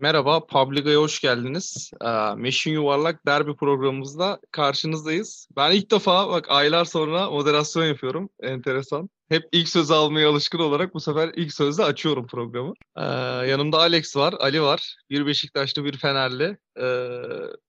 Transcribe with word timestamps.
Merhaba, 0.00 0.46
Publica'ya 0.46 0.98
hoş 0.98 1.20
geldiniz. 1.20 1.90
Ee, 2.04 2.34
Meşin 2.36 2.72
Yuvarlak 2.72 3.26
derbi 3.26 3.56
programımızda 3.56 4.40
karşınızdayız. 4.50 5.48
Ben 5.56 5.72
ilk 5.72 5.90
defa 5.90 6.28
bak 6.28 6.46
aylar 6.48 6.84
sonra 6.84 7.30
moderasyon 7.30 7.84
yapıyorum. 7.84 8.28
Enteresan. 8.42 9.10
Hep 9.28 9.48
ilk 9.52 9.68
sözü 9.68 9.94
almaya 9.94 10.30
alışkın 10.30 10.58
olarak 10.58 10.94
bu 10.94 11.00
sefer 11.00 11.32
ilk 11.36 11.54
sözle 11.54 11.84
açıyorum 11.84 12.26
programı. 12.26 12.72
Ee, 12.96 13.02
yanımda 13.50 13.78
Alex 13.78 14.16
var, 14.16 14.34
Ali 14.38 14.62
var. 14.62 14.96
Bir 15.10 15.26
Beşiktaşlı, 15.26 15.84
bir 15.84 15.96
Fenerli. 15.96 16.58
Ee, 16.80 17.22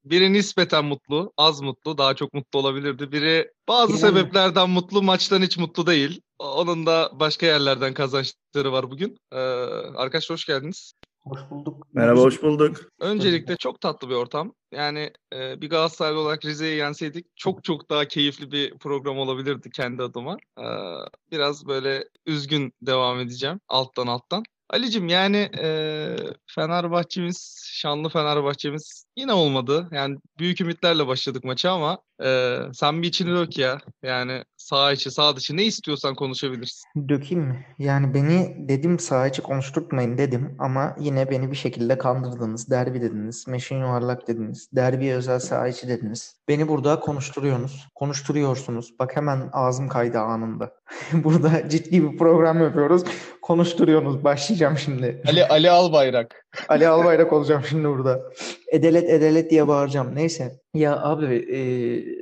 biri 0.06 0.34
nispeten 0.34 0.86
mutlu, 0.86 1.34
az 1.38 1.62
mutlu, 1.62 1.98
daha 1.98 2.14
çok 2.14 2.34
mutlu 2.34 2.60
olabilirdi. 2.60 3.12
Biri 3.12 3.52
bazı 3.68 3.92
Yani. 3.92 4.02
sebeplerden 4.02 4.70
mutlu, 4.70 5.02
maçtan 5.02 5.42
hiç 5.42 5.58
mutlu 5.58 5.88
değil. 5.88 6.22
Onun 6.40 6.86
da 6.86 7.12
başka 7.14 7.46
yerlerden 7.46 7.94
kazançları 7.94 8.72
var 8.72 8.92
bugün. 8.92 9.18
Ee, 9.32 9.38
arkadaşlar 9.96 10.36
hoş 10.36 10.46
geldiniz. 10.46 10.94
Hoş 11.24 11.40
bulduk. 11.50 11.88
Merhaba, 11.94 12.20
hoş 12.20 12.44
bulduk. 12.44 12.78
Öncelikle 13.00 13.56
çok 13.58 13.82
tatlı 13.82 14.10
bir 14.10 14.16
ortam. 14.16 14.54
Yani 14.72 15.12
e, 15.34 15.62
bir 15.62 15.70
Galatasaraylı 15.70 16.20
olarak 16.20 16.46
Rize'ye 16.46 16.76
yenseydik 16.76 17.26
çok 17.36 17.64
çok 17.64 17.90
daha 17.90 18.06
keyifli 18.06 18.52
bir 18.52 18.78
program 18.78 19.18
olabilirdi 19.18 19.70
kendi 19.70 20.04
adıma. 20.04 20.38
Ee, 20.60 20.64
biraz 21.32 21.68
böyle 21.68 22.10
üzgün 22.26 22.74
devam 22.82 23.20
edeceğim 23.20 23.60
alttan 23.68 24.08
alttan. 24.08 24.44
Ali'cim 24.70 25.08
yani 25.08 25.50
e, 25.60 26.16
Fenerbahçemiz, 26.56 27.62
şanlı 27.74 28.10
Fenerbahçemiz 28.10 29.06
yine 29.18 29.34
olmadı. 29.34 29.88
Yani 29.92 30.18
büyük 30.40 30.62
ümitlerle 30.62 31.08
başladık 31.08 31.44
maça 31.44 31.72
ama 31.72 32.00
e, 32.24 32.58
sen 32.74 33.02
bir 33.02 33.08
içini 33.08 33.36
dök 33.36 33.58
ya. 33.58 33.80
Yani 34.04 34.44
sağ 34.62 34.92
içi, 34.92 35.12
sağ 35.12 35.36
dışı 35.36 35.58
ne 35.58 35.64
istiyorsan 35.64 36.16
konuşabilirsin. 36.16 37.10
Dökeyim 37.10 37.44
mi? 37.44 37.66
Yani 37.80 38.14
beni 38.14 38.56
dedim 38.70 39.00
saha 39.00 39.28
içi 39.28 39.42
konuşturtmayın 39.42 40.18
dedim 40.18 40.56
ama 40.60 40.96
yine 41.00 41.32
beni 41.32 41.52
bir 41.52 41.56
şekilde 41.56 41.98
kandırdınız. 41.98 42.70
Derbi 42.70 43.02
dediniz, 43.02 43.48
meşin 43.48 43.80
yuvarlak 43.80 44.28
dediniz, 44.28 44.70
derbi 44.76 45.14
özel 45.14 45.40
saha 45.40 45.68
içi 45.68 45.88
dediniz. 45.88 46.36
Beni 46.48 46.68
burada 46.68 47.00
konuşturuyorsunuz, 47.00 47.88
konuşturuyorsunuz. 47.96 49.00
Bak 49.00 49.16
hemen 49.16 49.50
ağzım 49.54 49.90
kaydı 49.90 50.20
anında. 50.20 50.72
Burada 51.14 51.70
ciddi 51.70 52.12
bir 52.12 52.18
program 52.18 52.64
yapıyoruz. 52.64 53.04
Konuşturuyorsunuz. 53.42 54.24
Başlayacağım 54.24 54.78
şimdi. 54.78 55.22
Ali 55.28 55.46
Ali 55.46 55.70
Albayrak. 55.70 56.46
Ali 56.70 56.88
Albayrak 56.88 57.34
olacağım 57.34 57.64
şimdi 57.70 57.88
burada. 57.88 58.22
Edelet 58.72 59.10
edelet 59.10 59.52
diye 59.52 59.68
bağıracağım. 59.68 60.16
Neyse. 60.16 60.60
Ya 60.74 61.02
abi 61.02 61.26
e, 61.36 61.60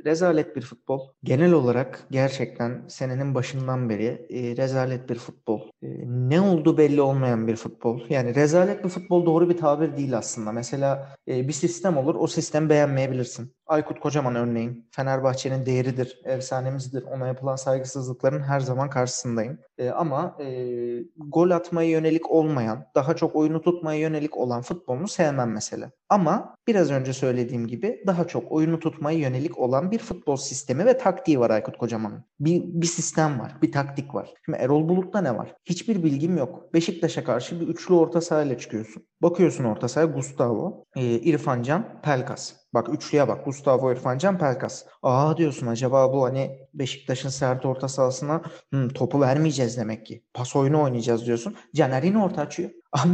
rezalet 0.04 0.56
bir 0.56 0.62
futbol. 0.62 1.00
Genel 1.24 1.52
olarak 1.52 2.06
gerçekten 2.10 2.84
senenin 2.88 3.34
başından 3.34 3.88
beri 3.90 4.26
e, 4.30 4.56
rezalet 4.56 5.08
bir 5.10 5.18
futbol. 5.18 5.69
E, 5.82 5.88
ne 6.06 6.40
oldu 6.40 6.78
belli 6.78 7.00
olmayan 7.00 7.46
bir 7.46 7.56
futbol. 7.56 8.00
Yani 8.08 8.34
rezalet 8.34 8.84
bir 8.84 8.88
futbol 8.88 9.26
doğru 9.26 9.48
bir 9.48 9.56
tabir 9.56 9.96
değil 9.96 10.18
aslında. 10.18 10.52
Mesela 10.52 11.16
e, 11.28 11.48
bir 11.48 11.52
sistem 11.52 11.96
olur. 11.96 12.14
O 12.14 12.26
sistemi 12.26 12.68
beğenmeyebilirsin. 12.68 13.54
Aykut 13.66 14.00
Kocaman 14.00 14.34
örneğin. 14.34 14.88
Fenerbahçe'nin 14.90 15.66
değeridir, 15.66 16.20
efsanemizdir. 16.24 17.02
Ona 17.02 17.26
yapılan 17.26 17.56
saygısızlıkların 17.56 18.42
her 18.42 18.60
zaman 18.60 18.90
karşısındayım. 18.90 19.58
E, 19.78 19.90
ama 19.90 20.36
e, 20.40 20.46
gol 21.16 21.50
atmaya 21.50 21.90
yönelik 21.90 22.30
olmayan, 22.30 22.84
daha 22.94 23.16
çok 23.16 23.36
oyunu 23.36 23.62
tutmaya 23.62 24.00
yönelik 24.00 24.36
olan 24.36 24.62
futbolunu 24.62 25.08
sevmem 25.08 25.52
mesela. 25.52 25.90
Ama 26.08 26.54
biraz 26.66 26.90
önce 26.90 27.12
söylediğim 27.12 27.66
gibi 27.66 28.02
daha 28.06 28.26
çok 28.26 28.52
oyunu 28.52 28.80
tutmaya 28.80 29.18
yönelik 29.18 29.58
olan 29.58 29.90
bir 29.90 29.98
futbol 29.98 30.36
sistemi 30.36 30.86
ve 30.86 30.98
taktiği 30.98 31.40
var 31.40 31.50
Aykut 31.50 31.78
Kocaman'ın. 31.78 32.24
Bir, 32.40 32.62
bir 32.64 32.86
sistem 32.86 33.40
var, 33.40 33.52
bir 33.62 33.72
taktik 33.72 34.14
var. 34.14 34.34
Şimdi 34.44 34.58
Erol 34.58 34.88
Bulut'ta 34.88 35.20
ne 35.20 35.36
var? 35.36 35.54
Hiçbir 35.70 36.02
bilgim 36.02 36.36
yok. 36.36 36.74
Beşiktaş'a 36.74 37.24
karşı 37.24 37.60
bir 37.60 37.68
üçlü 37.68 37.94
orta 37.94 38.20
sahayla 38.20 38.58
çıkıyorsun. 38.58 39.02
Bakıyorsun 39.22 39.64
orta 39.64 39.88
sahaya 39.88 40.12
Gustavo, 40.12 40.84
e, 40.96 41.02
İrfan 41.04 41.62
Can, 41.62 42.00
Pelkas. 42.02 42.52
Bak 42.74 42.88
üçlüye 42.94 43.28
bak. 43.28 43.44
Gustavo, 43.44 43.92
İrfan 43.92 44.18
Can, 44.18 44.38
Pelkas. 44.38 44.84
Aa 45.02 45.36
diyorsun 45.36 45.66
acaba 45.66 46.12
bu 46.12 46.24
hani 46.24 46.58
Beşiktaş'ın 46.74 47.28
sert 47.28 47.66
orta 47.66 47.88
sahasına 47.88 48.42
"Hmm, 48.70 48.88
topu 48.88 49.20
vermeyeceğiz 49.20 49.76
demek 49.76 50.06
ki. 50.06 50.24
Pas 50.34 50.56
oyunu 50.56 50.82
oynayacağız 50.82 51.26
diyorsun. 51.26 51.56
Caner 51.74 52.02
yine 52.02 52.18
orta 52.22 52.42
açıyor. 52.42 52.70
Abi 52.92 53.10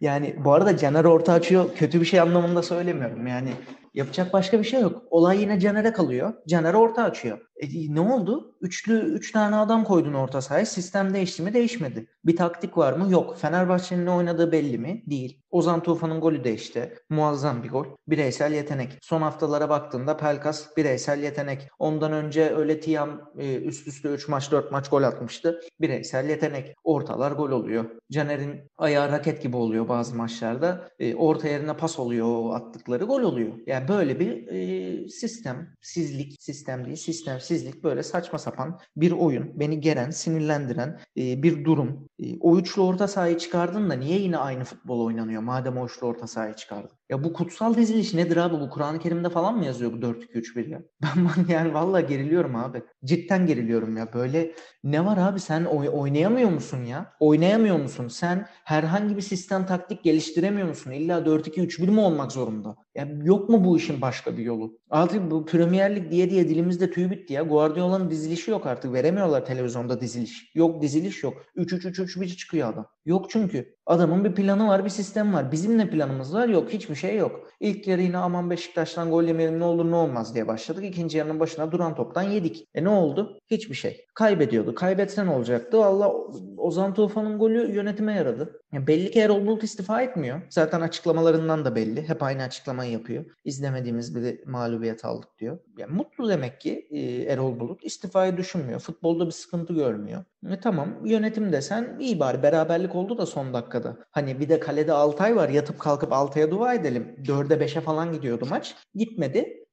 yani 0.00 0.36
bu 0.44 0.52
arada 0.52 0.76
Caner 0.76 1.04
orta 1.04 1.32
açıyor. 1.32 1.74
Kötü 1.76 2.00
bir 2.00 2.06
şey 2.06 2.20
anlamında 2.20 2.62
söylemiyorum. 2.62 3.26
Yani 3.26 3.50
yapacak 3.94 4.32
başka 4.32 4.58
bir 4.58 4.64
şey 4.64 4.80
yok. 4.80 5.02
Olay 5.10 5.40
yine 5.40 5.60
Caner'e 5.60 5.92
kalıyor. 5.92 6.34
Caner 6.48 6.74
orta 6.74 7.02
açıyor. 7.02 7.38
E, 7.56 7.94
ne 7.94 8.00
oldu? 8.00 8.56
Üçlü 8.60 8.98
üç 8.98 9.32
tane 9.32 9.56
adam 9.56 9.84
koydun 9.84 10.14
orta 10.14 10.42
sahaya. 10.42 10.66
Sistem 10.66 11.14
değişti 11.14 11.42
mi? 11.42 11.54
Değişmedi. 11.54 12.06
Bir 12.24 12.36
taktik 12.36 12.78
var 12.78 12.92
mı? 12.92 13.10
Yok. 13.12 13.38
Fenerbahçe'nin 13.38 14.06
ne 14.06 14.10
oynadığı 14.10 14.52
belli 14.52 14.78
mi? 14.78 15.02
Değil. 15.06 15.42
Ozan 15.50 15.82
Tufan'ın 15.82 16.20
golü 16.20 16.44
de 16.44 16.54
işte 16.54 16.94
muazzam 17.10 17.62
bir 17.62 17.68
gol. 17.68 17.84
Bireysel 18.08 18.52
yetenek. 18.52 18.98
Son 19.02 19.22
haftalara 19.22 19.68
baktığında 19.68 20.16
Pelkas 20.16 20.76
bireysel 20.76 21.22
yetenek. 21.22 21.68
Ondan 21.78 22.12
önce 22.12 22.50
öyle 22.56 22.80
Tiam 22.80 23.30
e, 23.38 23.56
üst 23.56 23.88
üste 23.88 24.08
3 24.08 24.28
maç 24.28 24.52
4 24.52 24.72
maç 24.72 24.88
gol 24.88 25.02
atmıştı. 25.02 25.60
Bireysel 25.80 26.28
yetenek. 26.28 26.76
Ortalar 26.84 27.32
gol 27.32 27.50
oluyor. 27.50 27.84
Caner'in 28.10 28.60
ayağı 28.78 29.12
raket 29.12 29.42
gibi 29.42 29.56
oluyor 29.56 29.88
bazı 29.88 30.16
maçlarda. 30.16 30.90
E, 30.98 31.14
orta 31.14 31.48
yerine 31.48 31.76
pas 31.76 31.98
oluyor 31.98 32.54
attıkları 32.54 33.04
gol 33.04 33.22
oluyor. 33.22 33.52
Yani 33.66 33.88
böyle 33.88 34.20
bir 34.20 34.46
e, 34.46 35.08
sistem. 35.08 35.74
Sizlik. 35.80 36.42
Sistem 36.42 36.84
değil. 36.84 36.96
Sistemsizlik. 36.96 37.84
Böyle 37.84 38.02
saçma 38.02 38.38
sapan 38.38 38.78
bir 38.96 39.12
oyun. 39.12 39.60
Beni 39.60 39.80
geren, 39.80 40.10
sinirlendiren 40.10 41.00
bir 41.16 41.64
durum. 41.64 42.08
O 42.40 42.58
üçlü 42.58 42.82
orta 42.82 43.08
sahayı 43.08 43.38
çıkardın 43.38 43.90
da 43.90 43.94
niye 43.94 44.18
yine 44.18 44.36
aynı 44.36 44.64
futbol 44.64 45.06
oynanıyor? 45.06 45.37
Madem 45.40 45.84
üçlü 45.84 46.06
orta 46.06 46.26
sahayı 46.26 46.54
çıkardın. 46.54 46.97
Ya 47.08 47.24
bu 47.24 47.32
kutsal 47.32 47.76
diziliş 47.76 48.14
nedir 48.14 48.36
abi? 48.36 48.60
Bu 48.60 48.70
Kur'an-ı 48.70 48.98
Kerim'de 48.98 49.28
falan 49.30 49.56
mı 49.58 49.64
yazıyor 49.64 49.92
bu 49.92 49.96
4-2-3-1 50.02 50.68
ya? 50.68 50.82
Ben 51.02 51.52
yani 51.54 51.74
vallahi 51.74 52.06
geriliyorum 52.06 52.56
abi. 52.56 52.82
Cidden 53.04 53.46
geriliyorum 53.46 53.96
ya. 53.96 54.12
Böyle 54.14 54.52
ne 54.84 55.04
var 55.04 55.16
abi 55.18 55.40
sen 55.40 55.64
oy- 55.64 55.88
oynayamıyor 55.92 56.50
musun 56.50 56.84
ya? 56.84 57.12
Oynayamıyor 57.20 57.78
musun? 57.78 58.08
Sen 58.08 58.46
herhangi 58.64 59.16
bir 59.16 59.22
sistem 59.22 59.66
taktik 59.66 60.04
geliştiremiyor 60.04 60.68
musun? 60.68 60.90
İlla 60.90 61.26
4-2-3-1 61.26 61.90
mi 61.90 62.00
olmak 62.00 62.32
zorunda? 62.32 62.76
Ya 62.94 63.08
yok 63.22 63.48
mu 63.48 63.64
bu 63.64 63.76
işin 63.76 64.00
başka 64.00 64.36
bir 64.36 64.42
yolu? 64.42 64.78
Artık 64.90 65.30
bu 65.30 65.46
Premier 65.46 65.96
Lig 65.96 66.10
diye 66.10 66.30
diye 66.30 66.48
dilimizde 66.48 66.90
tüy 66.90 67.10
bitti 67.10 67.32
ya. 67.32 67.42
Guardiola'nın 67.42 68.10
dizilişi 68.10 68.50
yok 68.50 68.66
artık. 68.66 68.92
Veremiyorlar 68.92 69.46
televizyonda 69.46 70.00
diziliş. 70.00 70.50
Yok 70.54 70.82
diziliş 70.82 71.22
yok. 71.22 71.34
3-3-3-3-1 71.56 72.36
çıkıyor 72.36 72.72
adam. 72.72 72.86
Yok 73.06 73.30
çünkü. 73.30 73.74
Adamın 73.86 74.24
bir 74.24 74.34
planı 74.34 74.68
var, 74.68 74.84
bir 74.84 74.90
sistem 74.90 75.32
var. 75.34 75.52
Bizim 75.52 75.78
ne 75.78 75.90
planımız 75.90 76.34
var? 76.34 76.48
Yok. 76.48 76.70
Hiçbir 76.72 76.94
şey 76.98 77.16
yok. 77.16 77.48
İlk 77.60 77.86
yarı 77.86 78.02
yine 78.02 78.18
aman 78.18 78.50
Beşiktaş'tan 78.50 79.10
gol 79.10 79.24
yemeyelim 79.24 79.58
ne 79.60 79.64
olur 79.64 79.90
ne 79.90 79.96
olmaz 79.96 80.34
diye 80.34 80.48
başladık. 80.48 80.84
İkinci 80.84 81.18
yarının 81.18 81.40
başına 81.40 81.72
duran 81.72 81.94
toptan 81.94 82.22
yedik. 82.22 82.68
E 82.74 82.84
ne 82.84 82.88
oldu? 82.88 83.38
Hiçbir 83.50 83.74
şey. 83.74 84.06
Kaybediyordu. 84.14 84.74
Kaybetse 84.74 85.26
ne 85.26 85.30
olacaktı? 85.30 85.78
Valla 85.78 86.12
Ozan 86.56 86.94
Tufan'ın 86.94 87.38
golü 87.38 87.74
yönetime 87.74 88.14
yaradı. 88.14 88.60
Ya 88.72 88.86
belli 88.86 89.10
ki 89.10 89.20
Erol 89.20 89.46
Bulut 89.46 89.64
istifa 89.64 90.02
etmiyor. 90.02 90.40
Zaten 90.50 90.80
açıklamalarından 90.80 91.64
da 91.64 91.74
belli. 91.74 92.08
Hep 92.08 92.22
aynı 92.22 92.42
açıklamayı 92.42 92.92
yapıyor. 92.92 93.24
İzlemediğimiz 93.44 94.16
bir 94.16 94.46
mağlubiyet 94.46 95.04
aldık 95.04 95.38
diyor. 95.38 95.58
Yani 95.78 95.92
mutlu 95.92 96.28
demek 96.28 96.60
ki 96.60 96.88
e, 96.90 97.00
Erol 97.32 97.60
Bulut. 97.60 97.84
istifayı 97.84 98.36
düşünmüyor. 98.36 98.80
Futbolda 98.80 99.26
bir 99.26 99.30
sıkıntı 99.30 99.72
görmüyor. 99.72 100.24
E 100.50 100.60
tamam 100.60 100.88
yönetim 101.04 101.52
desen 101.52 101.96
iyi 102.00 102.20
bari 102.20 102.42
beraberlik 102.42 102.94
oldu 102.94 103.18
da 103.18 103.26
son 103.26 103.54
dakikada. 103.54 103.96
Hani 104.10 104.40
bir 104.40 104.48
de 104.48 104.60
kalede 104.60 104.92
Altay 104.92 105.36
var 105.36 105.48
yatıp 105.48 105.78
kalkıp 105.78 106.12
Altay'a 106.12 106.50
dua 106.50 106.74
edelim. 106.88 107.14
4'e 107.24 107.60
5'e 107.60 107.80
falan 107.80 108.12
gidiyordu 108.12 108.46
maç. 108.46 108.74
Gitmedi. 108.94 109.64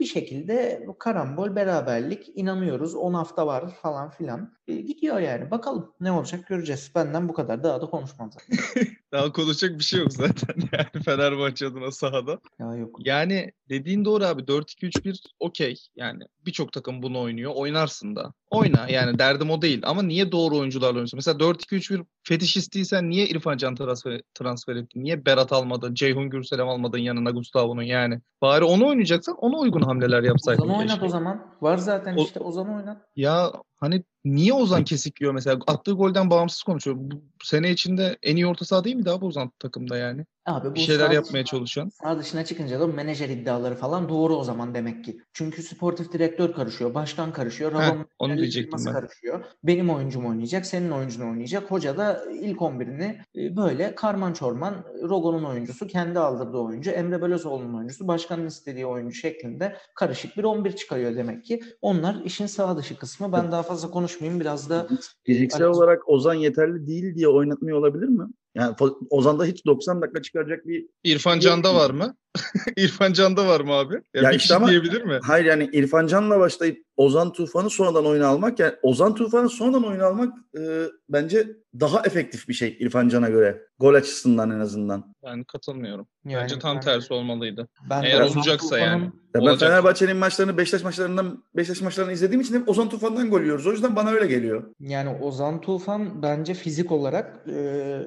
Bir 0.00 0.04
şekilde 0.04 0.86
karambol 0.98 1.56
beraberlik 1.56 2.30
inanıyoruz 2.34 2.94
10 2.94 3.14
hafta 3.14 3.46
var 3.46 3.74
falan 3.82 4.10
filan. 4.10 4.52
Gidiyor 4.66 5.18
yani 5.20 5.50
bakalım 5.50 5.92
ne 6.00 6.12
olacak 6.12 6.46
göreceğiz. 6.46 6.92
Benden 6.94 7.28
bu 7.28 7.32
kadar 7.32 7.64
daha 7.64 7.82
da 7.82 7.86
konuşmam 7.86 8.30
zaten. 8.32 8.58
Daha 9.12 9.32
konuşacak 9.32 9.78
bir 9.78 9.84
şey 9.84 10.00
yok 10.00 10.12
zaten 10.12 10.54
yani 10.72 11.04
Fenerbahçe 11.04 11.66
adına 11.66 11.90
sahada. 11.90 12.38
ya 12.58 12.74
yok. 12.76 12.96
Yani 13.04 13.52
dediğin 13.68 14.04
doğru 14.04 14.24
abi 14.24 14.42
4-2-3-1 14.42 15.24
okey. 15.40 15.76
Yani 15.96 16.24
birçok 16.46 16.72
takım 16.72 17.02
bunu 17.02 17.20
oynuyor. 17.20 17.52
Oynarsın 17.54 18.16
da. 18.16 18.34
Oyna 18.50 18.88
yani 18.88 19.18
derdim 19.18 19.50
o 19.50 19.62
değil. 19.62 19.82
Ama 19.84 20.02
niye 20.02 20.32
doğru 20.32 20.56
oyuncularla 20.58 20.88
oynuyorsun? 20.88 21.16
Mesela 21.16 21.38
4-2-3-1 21.38 22.04
fetişistiysen 22.22 23.10
niye 23.10 23.26
İrfan 23.26 23.56
Can 23.56 23.74
transfer, 23.74 24.20
transfer 24.34 24.76
ettin? 24.76 25.04
Niye 25.04 25.26
Berat 25.26 25.52
almadın? 25.52 25.94
Ceyhun 25.94 26.30
Gürselam 26.30 26.68
almadın 26.68 26.98
yanına 26.98 27.30
Gustavo'nun 27.30 27.82
yani? 27.82 28.20
Bari 28.42 28.64
onu 28.64 28.86
oynayacaksan 29.18 29.36
ona 29.44 29.58
uygun 29.58 29.82
hamleler 29.82 30.22
yapsaydın. 30.22 30.62
Ozan 30.62 30.78
oynat 30.78 31.02
o 31.02 31.08
zaman. 31.08 31.40
Var 31.60 31.76
zaten 31.76 32.16
O- 32.16 32.22
işte 32.22 32.40
Ozan 32.40 32.74
oynat. 32.74 32.96
Ya 33.16 33.52
Hani 33.80 34.04
niye 34.24 34.52
Ozan 34.52 34.84
kesik 34.84 35.20
yiyor 35.20 35.34
mesela? 35.34 35.58
Attığı 35.66 35.92
golden 35.92 36.30
bağımsız 36.30 36.62
konuşuyor. 36.62 36.96
Bu 37.00 37.22
sene 37.44 37.70
içinde 37.70 38.18
en 38.22 38.36
iyi 38.36 38.46
orta 38.46 38.64
saha 38.64 38.84
değil 38.84 38.96
mi 38.96 39.04
daha 39.04 39.20
bu 39.20 39.26
Ozan 39.26 39.50
takımda 39.58 39.96
yani? 39.96 40.24
Abi 40.46 40.70
bu 40.70 40.74
Bir 40.74 40.80
şeyler 40.80 41.10
yapmaya 41.10 41.22
dışına- 41.24 41.44
çalışan. 41.44 41.88
Sağ 42.02 42.18
dışına 42.18 42.44
çıkınca 42.44 42.80
da 42.80 42.86
menajer 42.86 43.28
iddiaları 43.28 43.74
falan 43.74 44.08
doğru 44.08 44.36
o 44.36 44.44
zaman 44.44 44.74
demek 44.74 45.04
ki. 45.04 45.20
Çünkü 45.32 45.62
sportif 45.62 46.12
direktör 46.12 46.52
karışıyor, 46.52 46.94
başkan 46.94 47.32
karışıyor, 47.32 47.72
Heh, 47.72 47.78
Rabon 47.88 48.06
onu 48.18 48.36
diyecektim 48.36 48.80
ben. 48.86 48.92
karışıyor. 48.92 49.44
Benim 49.64 49.90
oyuncum 49.90 50.26
oynayacak, 50.26 50.66
senin 50.66 50.90
oyuncun 50.90 51.30
oynayacak. 51.30 51.70
Hoca 51.70 51.96
da 51.96 52.24
ilk 52.32 52.62
11'ini 52.62 53.18
e, 53.36 53.56
böyle 53.56 53.94
karman 53.94 54.32
çorman 54.32 54.84
Rogo'nun 55.02 55.44
oyuncusu, 55.44 55.86
kendi 55.86 56.18
aldırdığı 56.18 56.58
oyuncu, 56.58 56.90
Emre 56.90 57.22
Belözoğlu'nun 57.22 57.74
oyuncusu, 57.74 58.08
başkanın 58.08 58.46
istediği 58.46 58.86
oyuncu 58.86 59.14
şeklinde 59.14 59.76
karışık 59.94 60.36
bir 60.36 60.44
11 60.44 60.76
çıkarıyor 60.76 61.16
demek 61.16 61.44
ki. 61.44 61.60
Onlar 61.80 62.24
işin 62.24 62.46
sağ 62.46 62.76
dışı 62.76 62.98
kısmı. 62.98 63.32
Ben 63.32 63.52
daha 63.52 63.62
fazla 63.68 63.90
konuşmayayım. 63.90 64.40
Biraz 64.40 64.70
da 64.70 64.88
Fiziksel 65.26 65.62
Alex- 65.66 65.76
olarak 65.76 66.08
Ozan 66.08 66.34
yeterli 66.34 66.86
değil 66.86 67.14
diye 67.14 67.28
oynatmıyor 67.28 67.78
olabilir 67.78 68.08
mi? 68.08 68.24
Yani 68.54 68.74
Ozan'da 69.10 69.44
hiç 69.44 69.66
90 69.66 70.02
dakika 70.02 70.22
çıkaracak 70.22 70.66
bir 70.66 70.86
İrfan 71.04 71.38
Can'da 71.40 71.74
var 71.74 71.90
mı? 71.90 72.16
İrfan 72.76 73.12
Can'da 73.12 73.46
var 73.48 73.60
mı 73.60 73.72
abi? 73.72 73.94
Ya, 73.94 74.00
Ya 74.22 74.30
bir 74.30 74.34
işte 74.34 74.38
kişi 74.38 74.54
ama- 74.54 74.68
diyebilir 74.70 75.02
mi? 75.02 75.18
Hayır 75.22 75.44
yani 75.44 75.70
İrfan 75.72 76.06
Can'la 76.06 76.40
başlayıp 76.40 76.84
Ozan 76.96 77.32
Tufan'ı 77.32 77.70
sonradan 77.70 78.06
oyuna 78.06 78.26
almak 78.26 78.58
yani 78.58 78.72
Ozan 78.82 79.14
Tufan'ı 79.14 79.48
sonradan 79.48 79.84
oyuna 79.84 80.06
almak 80.06 80.34
e, 80.58 80.60
bence 81.08 81.46
daha 81.80 82.02
efektif 82.02 82.48
bir 82.48 82.54
şey 82.54 82.76
İrfan 82.80 83.08
Can'a 83.08 83.28
göre. 83.28 83.62
Gol 83.78 83.94
açısından 83.94 84.50
en 84.50 84.60
azından. 84.60 85.14
Ben 85.28 85.44
katılmıyorum. 85.44 86.06
yani 86.24 86.42
Bence 86.42 86.58
tam 86.58 86.76
ben- 86.76 86.80
tersi 86.82 87.14
olmalıydı. 87.14 87.68
ben 87.90 88.02
Eğer 88.02 88.20
Ozan 88.20 88.36
olacaksa 88.36 88.66
Tufan'ın- 88.68 88.80
yani. 88.86 89.04
Ya 89.04 89.12
ben 89.34 89.40
Olacak. 89.40 89.70
Fenerbahçe'nin 89.70 90.16
maçlarını 90.16 90.58
Beşiktaş 90.58 90.84
maçlarından 90.84 91.44
Beşiktaş 91.56 91.82
maçlarını 91.82 92.12
izlediğim 92.12 92.40
için 92.40 92.54
hep 92.60 92.68
Ozan 92.68 92.88
Tufan'dan 92.88 93.30
gol 93.30 93.40
yiyoruz. 93.40 93.66
O 93.66 93.72
yüzden 93.72 93.96
bana 93.96 94.10
öyle 94.10 94.26
geliyor. 94.26 94.74
Yani 94.80 95.10
Ozan 95.22 95.60
Tufan 95.60 96.22
bence 96.22 96.54
fizik 96.54 96.92
olarak 96.92 97.40
e, 97.48 97.98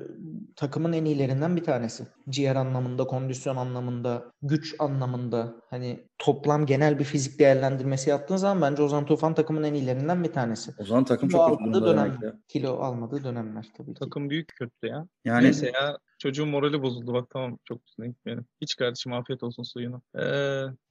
takımın 0.55 0.93
en 0.93 1.05
iyilerinden 1.05 1.55
bir 1.55 1.63
tanesi. 1.63 2.07
Ciğer 2.29 2.55
anlamında, 2.55 3.03
kondisyon 3.03 3.55
anlamında, 3.55 4.23
güç 4.41 4.75
anlamında 4.79 5.53
hani 5.69 6.07
toplam 6.17 6.65
genel 6.65 6.99
bir 6.99 7.03
fizik 7.03 7.39
değerlendirmesi 7.39 8.09
yaptığın 8.09 8.37
zaman 8.37 8.61
bence 8.71 8.83
Ozan 8.83 9.05
Tufan 9.05 9.33
takımın 9.33 9.63
en 9.63 9.73
iyilerinden 9.73 10.23
bir 10.23 10.31
tanesi. 10.33 10.71
Ozan 10.77 11.03
takım 11.03 11.29
Kilo 11.29 11.37
çok 11.47 11.61
almadığı 11.61 11.85
dönem, 11.85 12.17
ya. 12.23 12.33
kilo 12.47 12.77
almadığı 12.79 13.23
dönemler 13.23 13.65
tabii 13.77 13.93
ki. 13.93 13.99
Takım 13.99 14.29
büyük 14.29 14.47
kötü 14.55 14.87
ya. 14.87 15.07
Yani 15.25 15.43
Neyse 15.43 15.71
ya 15.73 15.97
çocuğun 16.21 16.49
morali 16.49 16.81
bozuldu 16.81 17.13
bak 17.13 17.29
tamam 17.29 17.57
çok 17.65 17.81
üstüne 17.87 18.07
gitmeyelim. 18.07 18.45
Hiç 18.61 18.75
kardeşim 18.75 19.13
afiyet 19.13 19.43
olsun 19.43 19.63
suyuna. 19.63 20.01
Ee, 20.15 20.23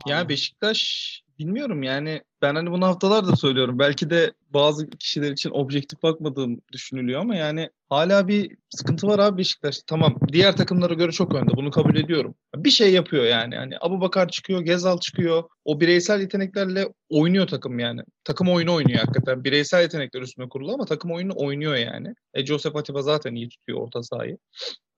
yani 0.06 0.28
Beşiktaş 0.28 1.22
bilmiyorum 1.38 1.82
yani 1.82 2.22
ben 2.42 2.54
hani 2.54 2.70
bunu 2.70 2.86
haftalardır 2.86 3.36
söylüyorum. 3.36 3.78
Belki 3.78 4.10
de 4.10 4.32
bazı 4.50 4.90
kişiler 4.90 5.30
için 5.32 5.50
objektif 5.50 6.02
bakmadığım 6.02 6.60
düşünülüyor 6.72 7.20
ama 7.20 7.36
yani 7.36 7.70
hala 7.88 8.28
bir 8.28 8.56
sıkıntı 8.70 9.06
var 9.06 9.18
abi 9.18 9.38
Beşiktaş. 9.38 9.82
Tamam 9.86 10.18
diğer 10.32 10.56
takımlara 10.56 10.94
göre 10.94 11.12
çok 11.12 11.34
önde 11.34 11.56
bunu 11.56 11.70
kabul 11.70 11.96
ediyorum. 11.96 12.34
Bir 12.56 12.70
şey 12.70 12.92
yapıyor 12.92 13.24
yani. 13.24 13.56
Hani 13.56 13.74
Abu 13.80 14.00
Bakar 14.00 14.28
çıkıyor, 14.28 14.60
Gezal 14.60 14.98
çıkıyor. 14.98 15.44
O 15.64 15.80
bireysel 15.80 16.20
yeteneklerle 16.20 16.88
oynuyor 17.08 17.46
takım 17.46 17.78
yani. 17.78 18.00
Takım 18.24 18.48
oyunu 18.48 18.74
oynuyor 18.74 18.98
hakikaten. 18.98 19.44
Bireysel 19.44 19.82
yetenekler 19.82 20.22
üstüne 20.22 20.48
kurulu 20.48 20.74
ama 20.74 20.84
takım 20.84 21.12
oyunu 21.12 21.32
oynuyor 21.36 21.76
yani. 21.76 22.14
E 22.34 22.46
Josep 22.46 22.76
Atiba 22.76 23.02
zaten 23.02 23.34
iyi 23.34 23.48
tutuyor 23.48 23.80
orta 23.80 24.02
sahayı. 24.02 24.38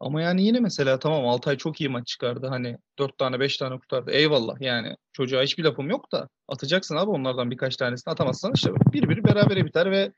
Ama 0.02 0.22
yani 0.22 0.42
yine 0.42 0.60
mesela 0.60 0.98
tamam 0.98 1.26
Altay 1.26 1.56
çok 1.56 1.80
iyi 1.80 1.88
maç 1.88 2.06
çıkardı. 2.06 2.46
Hani 2.46 2.78
4 2.98 3.18
tane 3.18 3.40
5 3.40 3.56
tane 3.56 3.78
kurtardı. 3.78 4.10
Eyvallah 4.10 4.60
yani. 4.60 4.96
Çocuğa 5.12 5.42
hiçbir 5.42 5.64
lafım 5.64 5.90
yok 5.90 6.12
da 6.12 6.28
atacaksın 6.48 6.96
abi 6.96 7.10
onlardan 7.10 7.50
birkaç 7.50 7.76
tanesini 7.76 8.12
atamazsan 8.12 8.52
işte 8.54 8.70
bir 8.92 9.08
biri 9.08 9.24
berabere 9.24 9.64
biter 9.64 9.90
ve 9.90 10.12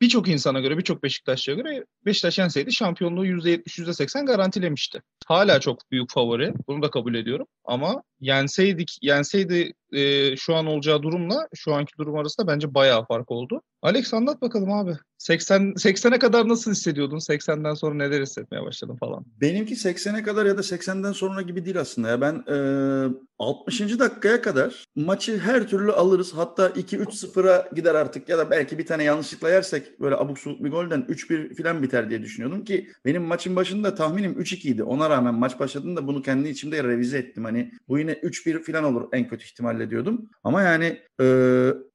birçok 0.00 0.28
insana 0.28 0.60
göre 0.60 0.78
birçok 0.78 1.02
Beşiktaşlı'ya 1.02 1.58
göre 1.58 1.84
Beşiktaş 2.06 2.38
yenseydi 2.38 2.72
şampiyonluğu 2.72 3.26
%70 3.26 3.62
%80 3.66 4.26
garantilemişti. 4.26 5.02
Hala 5.26 5.60
çok 5.60 5.90
büyük 5.90 6.10
favori. 6.10 6.52
Bunu 6.68 6.82
da 6.82 6.90
kabul 6.90 7.14
ediyorum. 7.14 7.46
Ama 7.64 8.02
yenseydik 8.20 8.98
yenseydi 9.02 9.72
e, 9.92 10.36
şu 10.36 10.54
an 10.54 10.66
olacağı 10.66 11.02
durumla 11.02 11.48
şu 11.54 11.74
anki 11.74 11.92
durum 11.98 12.16
arasında 12.16 12.46
bence 12.46 12.74
bayağı 12.74 13.06
fark 13.06 13.30
oldu. 13.30 13.62
Alex 13.82 14.14
anlat 14.14 14.42
bakalım 14.42 14.72
abi. 14.72 14.92
80 15.18 15.62
80'e 15.62 16.18
kadar 16.18 16.48
nasıl 16.48 16.70
hissediyordun? 16.70 17.18
80'den 17.18 17.74
sonra 17.74 17.94
neler 17.94 18.22
hissetmeye 18.22 18.62
başladın 18.62 18.96
falan? 18.96 19.24
Benimki 19.40 19.74
80'e 19.74 20.22
kadar 20.22 20.46
ya 20.46 20.58
da 20.58 20.60
80'den 20.60 21.12
sonra 21.12 21.42
gibi 21.42 21.64
değil 21.64 21.80
aslında 21.80 22.08
ya. 22.08 22.20
Ben 22.20 22.34
e, 22.34 22.56
60. 23.38 23.98
dakikaya 23.98 24.42
kadar 24.42 24.84
maçı 24.96 25.38
her 25.38 25.68
türlü 25.68 25.92
alırız. 25.92 26.32
Hatta 26.34 26.68
2-3-0'a 26.68 27.68
gider 27.74 27.94
artık 27.94 28.28
ya 28.28 28.38
da 28.38 28.50
belki 28.50 28.78
bir 28.78 28.86
tane 28.86 29.04
yanlışlıkla 29.04 29.50
yersek 29.50 30.00
böyle 30.00 30.16
abuk 30.16 30.38
subuk 30.38 30.64
bir 30.64 30.70
golden 30.70 31.00
3-1 31.02 31.62
falan 31.62 31.82
biter 31.82 32.10
diye 32.10 32.22
düşünüyordum 32.22 32.64
ki 32.64 32.88
benim 33.04 33.22
maçın 33.22 33.56
başında 33.56 33.94
tahminim 33.94 34.32
3-2 34.32 34.68
idi. 34.68 34.82
Ona 34.82 35.10
rağmen 35.10 35.34
maç 35.34 35.60
başladığında 35.60 36.06
bunu 36.06 36.22
kendi 36.22 36.48
içimde 36.48 36.84
revize 36.84 37.18
ettim. 37.18 37.44
Hani 37.44 37.72
bu 37.88 37.98
yine 37.98 38.12
3-1 38.12 38.62
falan 38.62 38.84
olur 38.84 39.08
en 39.12 39.28
kötü 39.28 39.44
ihtimalle 39.44 39.90
diyordum. 39.90 40.30
Ama 40.44 40.62
yani 40.62 41.00
e, 41.20 41.26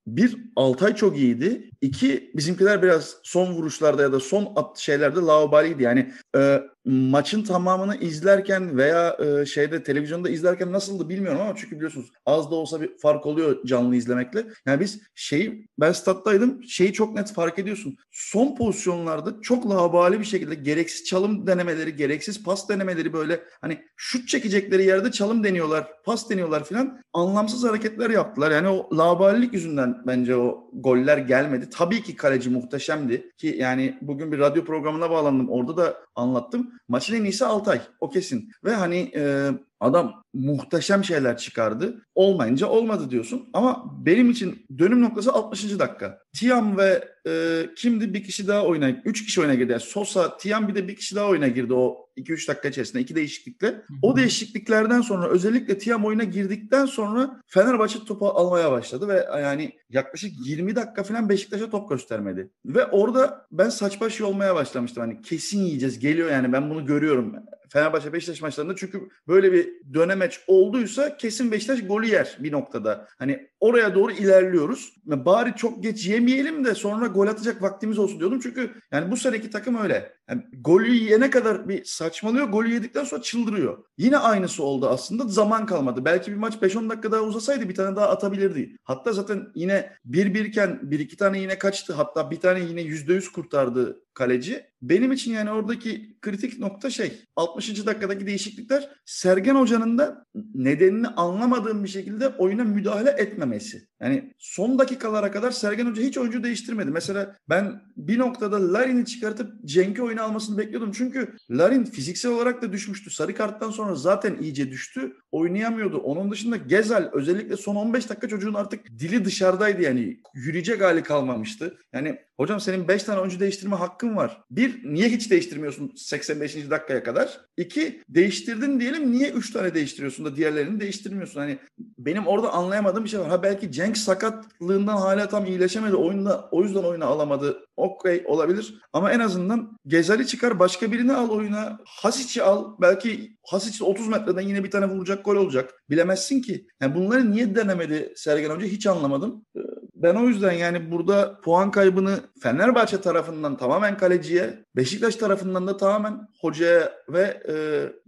bir 0.07 0.37
Altay 0.55 0.95
çok 0.95 1.17
iyiydi. 1.17 1.69
İki 1.81 2.31
bizimkiler 2.35 2.83
biraz 2.83 3.15
son 3.23 3.53
vuruşlarda 3.53 4.01
ya 4.01 4.11
da 4.11 4.19
son 4.19 4.53
at 4.55 4.77
şeylerde 4.77 5.19
laubaliydi. 5.19 5.83
Yani 5.83 6.11
e, 6.35 6.61
maçın 6.85 7.43
tamamını 7.43 7.95
izlerken 7.95 8.77
veya 8.77 9.17
e, 9.19 9.45
şeyde 9.45 9.83
televizyonda 9.83 10.29
izlerken 10.29 10.71
nasıldı 10.71 11.09
bilmiyorum 11.09 11.41
ama 11.41 11.53
çünkü 11.55 11.75
biliyorsunuz 11.75 12.11
az 12.25 12.51
da 12.51 12.55
olsa 12.55 12.81
bir 12.81 12.97
fark 12.97 13.25
oluyor 13.25 13.65
canlı 13.65 13.95
izlemekle. 13.95 14.45
Yani 14.65 14.79
biz 14.79 15.01
şeyi 15.15 15.67
ben 15.79 15.91
stat'taydım 15.91 16.63
şeyi 16.63 16.93
çok 16.93 17.15
net 17.15 17.33
fark 17.33 17.59
ediyorsun. 17.59 17.97
Son 18.11 18.55
pozisyonlarda 18.55 19.41
çok 19.41 19.69
laubali 19.69 20.19
bir 20.19 20.25
şekilde 20.25 20.55
gereksiz 20.55 21.03
çalım 21.05 21.47
denemeleri, 21.47 21.95
gereksiz 21.95 22.43
pas 22.43 22.69
denemeleri 22.69 23.13
böyle 23.13 23.43
hani 23.61 23.81
şut 23.95 24.27
çekecekleri 24.27 24.85
yerde 24.85 25.11
çalım 25.11 25.43
deniyorlar, 25.43 25.87
pas 26.05 26.29
deniyorlar 26.29 26.63
filan 26.63 26.99
anlamsız 27.13 27.63
hareketler 27.63 28.09
yaptılar. 28.09 28.51
Yani 28.51 28.67
o 28.67 28.97
laubalilik 28.97 29.53
yüzünden 29.53 29.97
bence 30.07 30.35
o 30.35 30.69
goller 30.73 31.17
gelmedi. 31.17 31.69
Tabii 31.69 32.03
ki 32.03 32.15
kaleci 32.15 32.49
muhteşemdi 32.49 33.31
ki 33.37 33.55
yani 33.59 33.97
bugün 34.01 34.31
bir 34.31 34.39
radyo 34.39 34.65
programına 34.65 35.09
bağlandım. 35.09 35.49
Orada 35.49 35.77
da 35.77 35.97
anlattım. 36.15 36.78
Maçın 36.87 37.15
en 37.15 37.23
iyisi 37.23 37.45
Altay. 37.45 37.81
O 37.99 38.09
kesin. 38.09 38.51
Ve 38.63 38.73
hani 38.73 39.11
e, 39.15 39.51
adam 39.79 40.23
muhteşem 40.33 41.03
şeyler 41.03 41.37
çıkardı. 41.37 42.05
Olmayınca 42.15 42.67
olmadı 42.67 43.09
diyorsun. 43.09 43.49
Ama 43.53 43.85
benim 44.05 44.29
için 44.29 44.65
dönüm 44.77 45.01
noktası 45.01 45.33
60. 45.33 45.79
dakika. 45.79 46.19
Tiam 46.39 46.77
ve 46.77 47.07
e, 47.27 47.65
kimdi 47.75 48.13
bir 48.13 48.23
kişi 48.23 48.47
daha 48.47 48.65
oyuna, 48.65 48.89
3 48.89 49.25
kişi 49.25 49.41
oyuna 49.41 49.53
girdi. 49.53 49.71
Yani 49.71 49.81
Sosa, 49.81 50.37
Tiam 50.37 50.67
bir 50.67 50.75
de 50.75 50.87
bir 50.87 50.95
kişi 50.95 51.15
daha 51.15 51.27
oyuna 51.27 51.47
girdi 51.47 51.73
o 51.73 52.09
2-3 52.17 52.47
dakika 52.47 52.67
içerisinde. 52.67 53.01
iki 53.01 53.15
değişiklikle. 53.15 53.81
O 54.01 54.15
değişikliklerden 54.15 55.01
sonra 55.01 55.27
özellikle 55.27 55.77
Tiam 55.77 56.05
oyuna 56.05 56.23
girdikten 56.23 56.85
sonra 56.85 57.41
Fenerbahçe 57.47 57.99
topu 57.99 58.27
almaya 58.27 58.71
başladı 58.71 59.07
ve 59.07 59.27
yani 59.41 59.71
yaklaşık 59.89 60.47
20 60.47 60.75
dakika 60.75 61.03
falan 61.03 61.29
Beşiktaş'a 61.29 61.69
top 61.69 61.89
göstermedi. 61.89 62.49
Ve 62.65 62.85
orada 62.85 63.47
ben 63.51 63.69
saç 63.69 64.01
baş 64.01 64.21
olmaya 64.21 64.55
başlamıştım. 64.55 65.01
Hani 65.01 65.21
kesin 65.21 65.59
yiyeceğiz. 65.59 65.99
Geliyor 65.99 66.31
yani 66.31 66.53
ben 66.53 66.69
bunu 66.69 66.85
görüyorum. 66.85 67.35
Fenerbahçe 67.69 68.13
Beşiktaş 68.13 68.41
maçlarında 68.41 68.75
çünkü 68.75 69.09
böyle 69.27 69.51
bir 69.51 69.69
dönemeç 69.93 70.39
olduysa 70.47 71.17
kesin 71.17 71.51
Beşiktaş 71.51 71.87
golü 71.87 72.07
yer 72.07 72.37
bir 72.39 72.51
noktada. 72.51 73.07
Hani 73.17 73.49
oraya 73.59 73.95
doğru 73.95 74.11
ilerliyoruz. 74.11 74.93
Bari 75.05 75.55
çok 75.55 75.83
geç 75.83 76.07
yemeyelim 76.07 76.65
de 76.65 76.75
sonra 76.75 77.07
gol 77.07 77.27
atacak 77.27 77.61
vaktimiz 77.61 77.99
olsun 77.99 78.19
diyordum. 78.19 78.39
Çünkü 78.43 78.73
yani 78.91 79.11
bu 79.11 79.17
seneki 79.17 79.49
takım 79.49 79.77
öyle. 79.77 80.18
Yani 80.29 80.43
golü 80.61 80.91
yiyene 80.95 81.29
kadar 81.29 81.69
bir 81.69 81.85
saçmalıyor. 81.85 82.47
Golü 82.47 82.73
yedikten 82.73 83.03
sonra 83.03 83.21
çıldırıyor. 83.21 83.83
Yine 83.97 84.17
aynısı 84.17 84.63
oldu 84.63 84.89
aslında. 84.89 85.27
Zaman 85.27 85.65
kalmadı. 85.65 86.05
Belki 86.05 86.31
bir 86.31 86.37
maç 86.37 86.53
5-10 86.55 86.89
dakika 86.89 87.11
daha 87.11 87.21
uzasaydı 87.21 87.69
bir 87.69 87.75
tane 87.75 87.95
daha 87.95 88.09
atabilirdi. 88.09 88.75
Hatta 88.83 89.13
zaten 89.13 89.47
yine 89.55 89.93
1-1 90.09 90.47
iken 90.47 90.79
bir 90.83 90.99
iki 90.99 91.17
tane 91.17 91.39
yine 91.39 91.57
kaçtı. 91.57 91.93
Hatta 91.93 92.31
bir 92.31 92.39
tane 92.39 92.59
yine 92.59 92.81
%100 92.81 93.31
kurtardı 93.31 94.03
kaleci. 94.13 94.65
Benim 94.81 95.11
için 95.11 95.31
yani 95.31 95.51
oradaki 95.51 96.17
kritik 96.21 96.59
nokta 96.59 96.89
şey 96.89 97.25
60. 97.35 97.85
dakikadaki 97.85 98.27
değişiklikler 98.27 98.89
Sergen 99.05 99.55
Hoca'nın 99.55 99.97
da 99.97 100.25
nedenini 100.55 101.07
anlamadığım 101.07 101.83
bir 101.83 101.89
şekilde 101.89 102.27
oyuna 102.27 102.63
müdahale 102.63 103.09
etmemesi. 103.09 103.88
Yani 104.01 104.33
son 104.37 104.79
dakikalara 104.79 105.31
kadar 105.31 105.51
Sergen 105.51 105.85
Hoca 105.85 106.03
hiç 106.03 106.17
oyuncu 106.17 106.43
değiştirmedi. 106.43 106.91
Mesela 106.91 107.35
ben 107.49 107.81
bir 107.97 108.19
noktada 108.19 108.73
Larin'i 108.73 109.05
çıkartıp 109.05 109.65
Cenk'i 109.65 110.03
oyuna 110.03 110.23
almasını 110.23 110.57
bekliyordum. 110.57 110.91
Çünkü 110.91 111.37
Larin 111.49 111.83
fiziksel 111.83 112.31
olarak 112.31 112.61
da 112.61 112.73
düşmüştü. 112.73 113.09
Sarı 113.09 113.35
karttan 113.35 113.71
sonra 113.71 113.95
zaten 113.95 114.37
iyice 114.41 114.71
düştü. 114.71 115.15
Oynayamıyordu. 115.31 115.97
Onun 115.97 116.31
dışında 116.31 116.57
Gezal 116.57 117.09
özellikle 117.13 117.57
son 117.57 117.75
15 117.75 118.09
dakika 118.09 118.27
çocuğun 118.27 118.53
artık 118.53 118.99
dili 118.99 119.25
dışarıdaydı 119.25 119.81
yani. 119.81 120.19
Yürüyecek 120.33 120.81
hali 120.81 121.03
kalmamıştı. 121.03 121.77
Yani 121.93 122.19
hocam 122.37 122.59
senin 122.59 122.87
5 122.87 123.03
tane 123.03 123.19
oyuncu 123.19 123.39
değiştirme 123.39 123.75
hakkın 123.75 124.15
var. 124.15 124.41
Bir, 124.51 124.93
niye 124.93 125.09
hiç 125.09 125.31
değiştirmiyorsun 125.31 125.93
85. 125.95 126.69
dakikaya 126.69 127.03
kadar? 127.03 127.41
İki, 127.57 128.01
değiştirdin 128.09 128.79
diyelim 128.79 129.11
niye 129.11 129.29
3 129.29 129.53
tane 129.53 129.73
değiştiriyorsun 129.73 130.25
da 130.25 130.35
diğerlerini 130.35 130.79
değiştirmiyorsun? 130.79 131.39
Hani 131.39 131.57
benim 131.97 132.27
orada 132.27 132.53
anlayamadığım 132.53 133.03
bir 133.03 133.09
şey 133.09 133.19
var. 133.19 133.29
Ha 133.29 133.43
belki 133.43 133.71
Cenk 133.71 133.97
sakatlığından 133.97 134.97
hala 134.97 135.29
tam 135.29 135.45
iyileşemedi. 135.45 135.95
Oyunda, 135.95 136.49
o 136.51 136.63
yüzden 136.63 136.83
oyuna 136.83 137.05
alamadı. 137.05 137.65
Okey 137.77 138.23
olabilir. 138.25 138.81
Ama 138.93 139.11
en 139.11 139.19
azından 139.19 139.77
Gezali 139.87 140.27
çıkar 140.27 140.59
başka 140.59 140.91
birini 140.91 141.13
al 141.13 141.29
oyuna. 141.29 141.79
Hasic'i 141.85 142.43
al. 142.43 142.73
Belki 142.81 143.37
Hasic 143.47 143.85
30 143.85 144.07
metreden 144.07 144.41
yine 144.41 144.63
bir 144.63 144.71
tane 144.71 144.85
vuracak 144.85 145.18
gol 145.25 145.35
olacak. 145.35 145.73
Bilemezsin 145.89 146.41
ki. 146.41 146.67
Yani 146.81 146.95
bunları 146.95 147.31
niye 147.31 147.55
denemedi 147.55 148.13
Sergen 148.15 148.49
Hoca 148.49 148.67
hiç 148.67 148.87
anlamadım. 148.87 149.45
Ee, 149.55 149.59
ben 149.95 150.15
o 150.15 150.27
yüzden 150.27 150.51
yani 150.51 150.91
burada 150.91 151.39
puan 151.41 151.71
kaybını 151.71 152.19
Fenerbahçe 152.43 153.01
tarafından 153.01 153.57
tamamen 153.57 153.97
kaleciye, 153.97 154.65
Beşiktaş 154.75 155.15
tarafından 155.15 155.67
da 155.67 155.77
tamamen 155.77 156.27
hocaya 156.41 156.93
ve 157.09 157.43
e, 157.49 157.55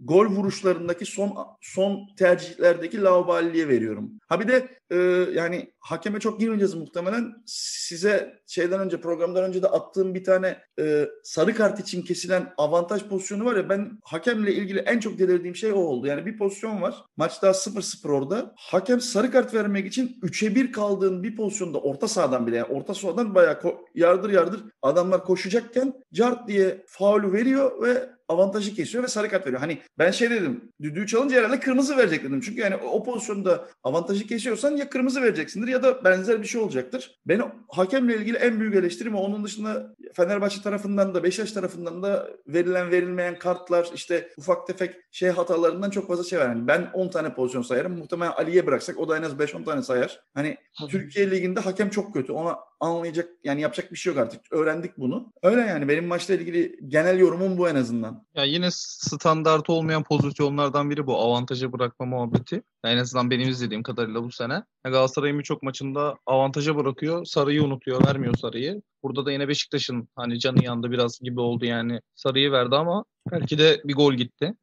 gol 0.00 0.26
vuruşlarındaki 0.26 1.04
son 1.04 1.36
son 1.60 1.98
tercihlerdeki 2.18 3.02
laubaliliğe 3.02 3.68
veriyorum. 3.68 4.10
Ha 4.28 4.40
bir 4.40 4.48
de 4.48 4.68
e, 4.92 4.96
yani 5.34 5.72
hakeme 5.80 6.20
çok 6.20 6.40
girmeyeceğiz 6.40 6.74
muhtemelen. 6.74 7.34
Size 7.46 8.42
şeyden 8.46 8.80
önce 8.80 9.00
programdan 9.00 9.44
önce 9.44 9.62
de 9.62 9.68
attığım 9.68 10.14
bir 10.14 10.24
tane 10.24 10.58
e, 10.80 11.08
sarı 11.24 11.54
kart 11.54 11.80
için 11.80 12.02
kesilen 12.02 12.52
avantaj 12.58 13.02
pozisyonu 13.02 13.44
var 13.44 13.56
ya 13.56 13.68
ben 13.68 13.98
hakemle 14.04 14.54
ilgili 14.54 14.78
en 14.78 15.00
çok 15.00 15.18
delirdiğim 15.18 15.56
şey 15.56 15.72
o 15.72 15.76
oldu. 15.76 16.06
Yani 16.06 16.26
bir 16.26 16.38
pozisyon 16.38 16.82
var. 16.82 16.94
Maç 17.16 17.42
daha 17.42 17.52
0-0 17.52 18.08
orada. 18.08 18.52
Hakem 18.56 19.00
sarı 19.00 19.30
kart 19.30 19.54
vermek 19.54 19.86
için 19.86 20.18
3'e 20.22 20.54
1 20.54 20.72
kaldığın 20.72 21.22
bir 21.22 21.36
pozisyonda 21.36 21.78
orta 21.80 22.08
sahadan 22.08 22.46
bile 22.46 22.56
yani 22.56 22.68
orta 22.68 22.94
sahadan 22.94 23.34
bayağı 23.34 23.58
yardır 23.94 24.30
yardır 24.30 24.60
adamlar 24.82 25.24
koşacakken 25.24 25.94
cart 26.12 26.48
diye 26.48 26.84
faulü 26.86 27.32
veriyor 27.32 27.82
ve 27.82 28.08
avantajı 28.32 28.74
kesiyor 28.74 29.04
ve 29.04 29.08
sarı 29.08 29.28
kart 29.28 29.46
veriyor. 29.46 29.60
Hani 29.60 29.78
ben 29.98 30.10
şey 30.10 30.30
dedim 30.30 30.72
düdüğü 30.82 31.06
çalınca 31.06 31.38
herhalde 31.38 31.60
kırmızı 31.60 31.96
verecek 31.96 32.24
dedim. 32.24 32.40
Çünkü 32.40 32.60
yani 32.60 32.76
o 32.76 33.04
pozisyonda 33.04 33.68
avantajı 33.82 34.26
kesiyorsan 34.26 34.76
ya 34.76 34.90
kırmızı 34.90 35.22
vereceksindir 35.22 35.68
ya 35.68 35.82
da 35.82 36.04
benzer 36.04 36.42
bir 36.42 36.46
şey 36.46 36.60
olacaktır. 36.60 37.20
Benim 37.26 37.44
hakemle 37.68 38.16
ilgili 38.16 38.36
en 38.36 38.60
büyük 38.60 38.74
eleştirim 38.74 39.14
onun 39.14 39.44
dışında 39.44 39.94
Fenerbahçe 40.14 40.62
tarafından 40.62 41.14
da 41.14 41.22
Beşiktaş 41.22 41.52
tarafından 41.52 42.02
da 42.02 42.30
verilen 42.46 42.90
verilmeyen 42.90 43.38
kartlar 43.38 43.90
işte 43.94 44.28
ufak 44.36 44.66
tefek 44.66 44.94
şey 45.10 45.30
hatalarından 45.30 45.90
çok 45.90 46.08
fazla 46.08 46.24
şey 46.24 46.38
var. 46.38 46.48
Yani 46.48 46.66
ben 46.66 46.90
10 46.92 47.08
tane 47.08 47.34
pozisyon 47.34 47.62
sayarım. 47.62 47.98
Muhtemelen 47.98 48.32
Ali'ye 48.32 48.66
bıraksak 48.66 48.98
o 48.98 49.08
da 49.08 49.16
en 49.16 49.22
az 49.22 49.32
5-10 49.32 49.64
tane 49.64 49.82
sayar. 49.82 50.20
Hani 50.34 50.56
Türkiye 50.88 51.30
Ligi'nde 51.30 51.60
hakem 51.60 51.90
çok 51.90 52.14
kötü. 52.14 52.32
Ona 52.32 52.58
anlayacak 52.82 53.28
yani 53.44 53.60
yapacak 53.60 53.92
bir 53.92 53.96
şey 53.96 54.12
yok 54.12 54.22
artık. 54.22 54.40
Öğrendik 54.50 54.98
bunu. 54.98 55.32
Öyle 55.42 55.60
yani 55.60 55.88
benim 55.88 56.06
maçla 56.06 56.34
ilgili 56.34 56.78
genel 56.88 57.18
yorumum 57.18 57.58
bu 57.58 57.68
en 57.68 57.74
azından. 57.74 58.26
Ya 58.34 58.44
yine 58.44 58.68
standart 58.70 59.70
olmayan 59.70 60.02
pozisyonlardan 60.02 60.90
biri 60.90 61.06
bu 61.06 61.20
avantaja 61.20 61.72
bırakma 61.72 62.06
muhabbeti. 62.06 62.62
en 62.84 62.96
azından 62.96 63.30
benim 63.30 63.48
izlediğim 63.48 63.82
kadarıyla 63.82 64.24
bu 64.24 64.30
sene. 64.30 64.62
Galatasaray'ın 64.84 65.38
birçok 65.38 65.62
maçında 65.62 66.16
avantaja 66.26 66.76
bırakıyor, 66.76 67.24
sarıyı 67.24 67.64
unutuyor, 67.64 68.06
vermiyor 68.06 68.34
sarıyı. 68.36 68.82
Burada 69.02 69.26
da 69.26 69.32
yine 69.32 69.48
Beşiktaş'ın 69.48 70.08
hani 70.16 70.38
canı 70.38 70.64
yandı 70.64 70.90
biraz 70.90 71.18
gibi 71.20 71.40
oldu 71.40 71.64
yani. 71.64 72.00
Sarıyı 72.14 72.52
verdi 72.52 72.76
ama 72.76 73.04
belki 73.32 73.58
de 73.58 73.80
bir 73.84 73.94
gol 73.94 74.14
gitti. 74.14 74.54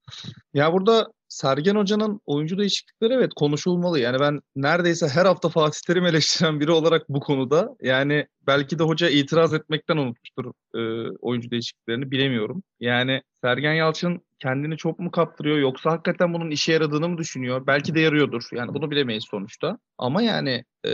Ya 0.53 0.73
burada 0.73 1.11
Sergen 1.29 1.75
Hoca'nın 1.75 2.21
oyuncu 2.25 2.57
değişiklikleri 2.57 3.13
evet 3.13 3.33
konuşulmalı. 3.35 3.99
Yani 3.99 4.19
ben 4.19 4.41
neredeyse 4.55 5.07
her 5.07 5.25
hafta 5.25 5.49
Fatih 5.49 5.79
Terim 5.87 6.05
eleştiren 6.05 6.59
biri 6.59 6.71
olarak 6.71 7.09
bu 7.09 7.19
konuda 7.19 7.75
yani 7.81 8.27
belki 8.47 8.79
de 8.79 8.83
hoca 8.83 9.09
itiraz 9.09 9.53
etmekten 9.53 9.97
unutmuştur 9.97 10.45
e, 10.75 10.79
oyuncu 11.21 11.51
değişikliklerini 11.51 12.11
bilemiyorum. 12.11 12.63
Yani 12.79 13.21
Sergen 13.43 13.73
Yalçın 13.73 14.21
kendini 14.39 14.77
çok 14.77 14.99
mu 14.99 15.11
kaptırıyor 15.11 15.57
yoksa 15.57 15.91
hakikaten 15.91 16.33
bunun 16.33 16.51
işe 16.51 16.73
yaradığını 16.73 17.09
mı 17.09 17.17
düşünüyor? 17.17 17.67
Belki 17.67 17.95
de 17.95 17.99
yarıyordur. 17.99 18.43
Yani 18.51 18.73
bunu 18.73 18.91
bilemeyiz 18.91 19.25
sonuçta. 19.31 19.77
Ama 19.97 20.21
yani 20.21 20.63
e, 20.85 20.91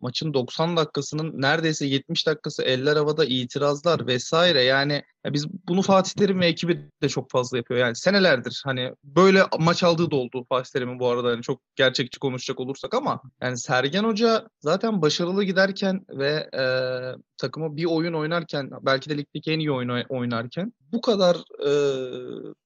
maçın 0.00 0.34
90 0.34 0.76
dakikasının 0.76 1.42
neredeyse 1.42 1.86
70 1.86 2.26
dakikası 2.26 2.62
eller 2.62 2.96
havada 2.96 3.24
itirazlar 3.24 4.06
vesaire. 4.06 4.62
Yani 4.62 5.02
ya 5.24 5.32
biz 5.32 5.46
bunu 5.68 5.82
Fatih 5.82 6.12
Terim 6.12 6.40
ve 6.40 6.46
ekibi 6.46 6.90
de 7.02 7.08
çok 7.08 7.30
fazla 7.30 7.56
yapıyor. 7.56 7.80
Yani 7.80 7.96
senelerdir 7.96 8.62
hani 8.64 8.92
böyle 9.04 9.42
maç 9.58 9.82
aldığı 9.82 10.10
da 10.10 10.16
oldu 10.16 10.46
Fatih 10.48 10.70
Terim'in 10.70 10.98
bu 10.98 11.08
arada. 11.08 11.30
Yani 11.30 11.42
çok 11.42 11.60
gerçekçi 11.76 12.18
konuşacak 12.18 12.60
olursak 12.60 12.94
ama 12.94 13.20
yani 13.42 13.58
Sergen 13.58 14.04
Hoca 14.04 14.48
zaten 14.60 15.02
başarılı 15.02 15.44
giderken 15.44 16.06
ve 16.08 16.50
e, 16.54 16.62
takımı 17.36 17.76
bir 17.76 17.84
oyun 17.84 18.14
oynarken 18.14 18.70
belki 18.82 19.10
de 19.10 19.18
ligdeki 19.18 19.52
en 19.52 19.58
iyi 19.58 19.72
oyun 19.72 20.04
oynarken 20.08 20.72
bu 20.92 21.00
kadar 21.00 21.36
e, 21.66 21.70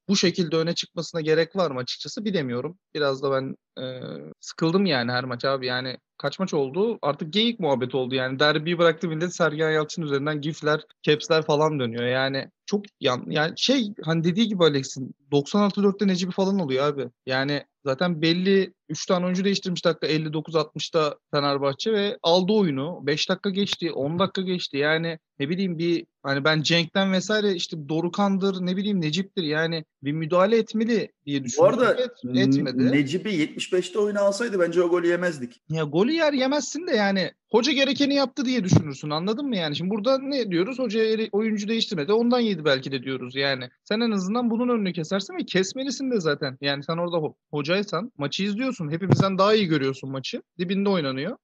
bu 0.08 0.16
şekilde 0.16 0.56
öne 0.56 0.74
çıkmasına 0.74 1.20
gerek 1.20 1.56
var 1.56 1.70
mı 1.70 1.78
açıkçası 1.78 2.24
bilemiyorum. 2.24 2.78
Biraz 2.94 3.22
da 3.22 3.30
ben 3.32 3.56
e, 3.82 4.00
sıkıldım 4.40 4.86
yani 4.86 5.12
her 5.12 5.24
maç 5.24 5.44
abi. 5.44 5.66
Yani 5.66 5.98
kaç 6.22 6.38
maç 6.38 6.54
oldu? 6.54 6.98
Artık 7.02 7.32
geyik 7.32 7.60
muhabbet 7.60 7.94
oldu 7.94 8.14
yani. 8.14 8.38
Derbiyi 8.38 8.78
bıraktı 8.78 9.08
millet 9.08 9.34
Sergen 9.34 9.70
Yalçın 9.70 10.02
üzerinden 10.02 10.40
gifler, 10.40 10.80
capsler 11.02 11.42
falan 11.42 11.80
dönüyor. 11.80 12.04
Yani 12.04 12.50
çok 12.66 12.84
yan 13.00 13.24
yani 13.26 13.52
şey 13.56 13.94
hani 14.04 14.24
dediği 14.24 14.48
gibi 14.48 14.64
Alex'in 14.64 15.14
96-4'te 15.32 16.06
Necibi 16.06 16.32
falan 16.32 16.58
oluyor 16.58 16.84
abi. 16.86 17.08
Yani 17.26 17.64
zaten 17.84 18.22
belli 18.22 18.72
3 18.88 19.06
tane 19.06 19.24
oyuncu 19.24 19.44
değiştirmiş 19.44 19.84
dakika 19.84 20.06
59-60'da 20.06 21.18
Fenerbahçe 21.30 21.92
ve 21.92 22.18
aldı 22.22 22.52
oyunu. 22.52 23.00
5 23.02 23.28
dakika 23.28 23.50
geçti, 23.50 23.92
10 23.92 24.18
dakika 24.18 24.42
geçti. 24.42 24.76
Yani 24.76 25.18
ne 25.38 25.48
bileyim 25.48 25.78
bir 25.78 26.06
hani 26.22 26.44
ben 26.44 26.62
Cenk'ten 26.62 27.12
vesaire 27.12 27.54
işte 27.54 27.88
Dorukan'dır 27.88 28.66
ne 28.66 28.76
bileyim 28.76 29.00
Necip'tir 29.00 29.42
yani 29.42 29.84
bir 30.02 30.12
müdahale 30.12 30.58
etmeli 30.58 31.12
diye 31.26 31.44
düşünüyorum. 31.44 31.78
Bu 31.78 31.82
arada 31.82 32.02
Et, 32.02 32.10
etmedi. 32.36 32.92
Necip'i 32.92 33.28
75'te 33.28 33.98
oyuna 33.98 34.20
alsaydı 34.20 34.60
bence 34.60 34.82
o 34.82 34.88
golü 34.88 35.08
yemezdik. 35.08 35.60
Ya 35.68 35.84
golü 35.84 36.12
yer 36.12 36.32
yemezsin 36.32 36.86
de 36.86 36.90
yani 36.90 37.30
hoca 37.50 37.72
gerekeni 37.72 38.14
yaptı 38.14 38.44
diye 38.44 38.64
düşünürsün 38.64 39.10
anladın 39.10 39.46
mı 39.46 39.56
yani? 39.56 39.76
Şimdi 39.76 39.90
burada 39.90 40.18
ne 40.18 40.50
diyoruz? 40.50 40.78
Hoca 40.78 41.00
oyuncu 41.32 41.68
değiştirmedi 41.68 42.12
ondan 42.12 42.40
yedi 42.40 42.64
belki 42.64 42.92
de 42.92 43.02
diyoruz 43.02 43.36
yani. 43.36 43.68
Sen 43.84 44.00
en 44.00 44.10
azından 44.10 44.50
bunun 44.50 44.68
önünü 44.68 44.92
kesersin 45.22 45.34
ve 45.34 45.44
kesmelisin 45.44 46.10
de 46.10 46.20
zaten. 46.20 46.58
Yani 46.60 46.82
sen 46.84 46.96
orada 46.96 47.34
hocaysan 47.50 48.12
maçı 48.18 48.42
izliyorsun. 48.42 48.90
Hepimizden 48.90 49.38
daha 49.38 49.54
iyi 49.54 49.66
görüyorsun 49.66 50.10
maçı. 50.10 50.42
Dibinde 50.58 50.88
oynanıyor. 50.88 51.36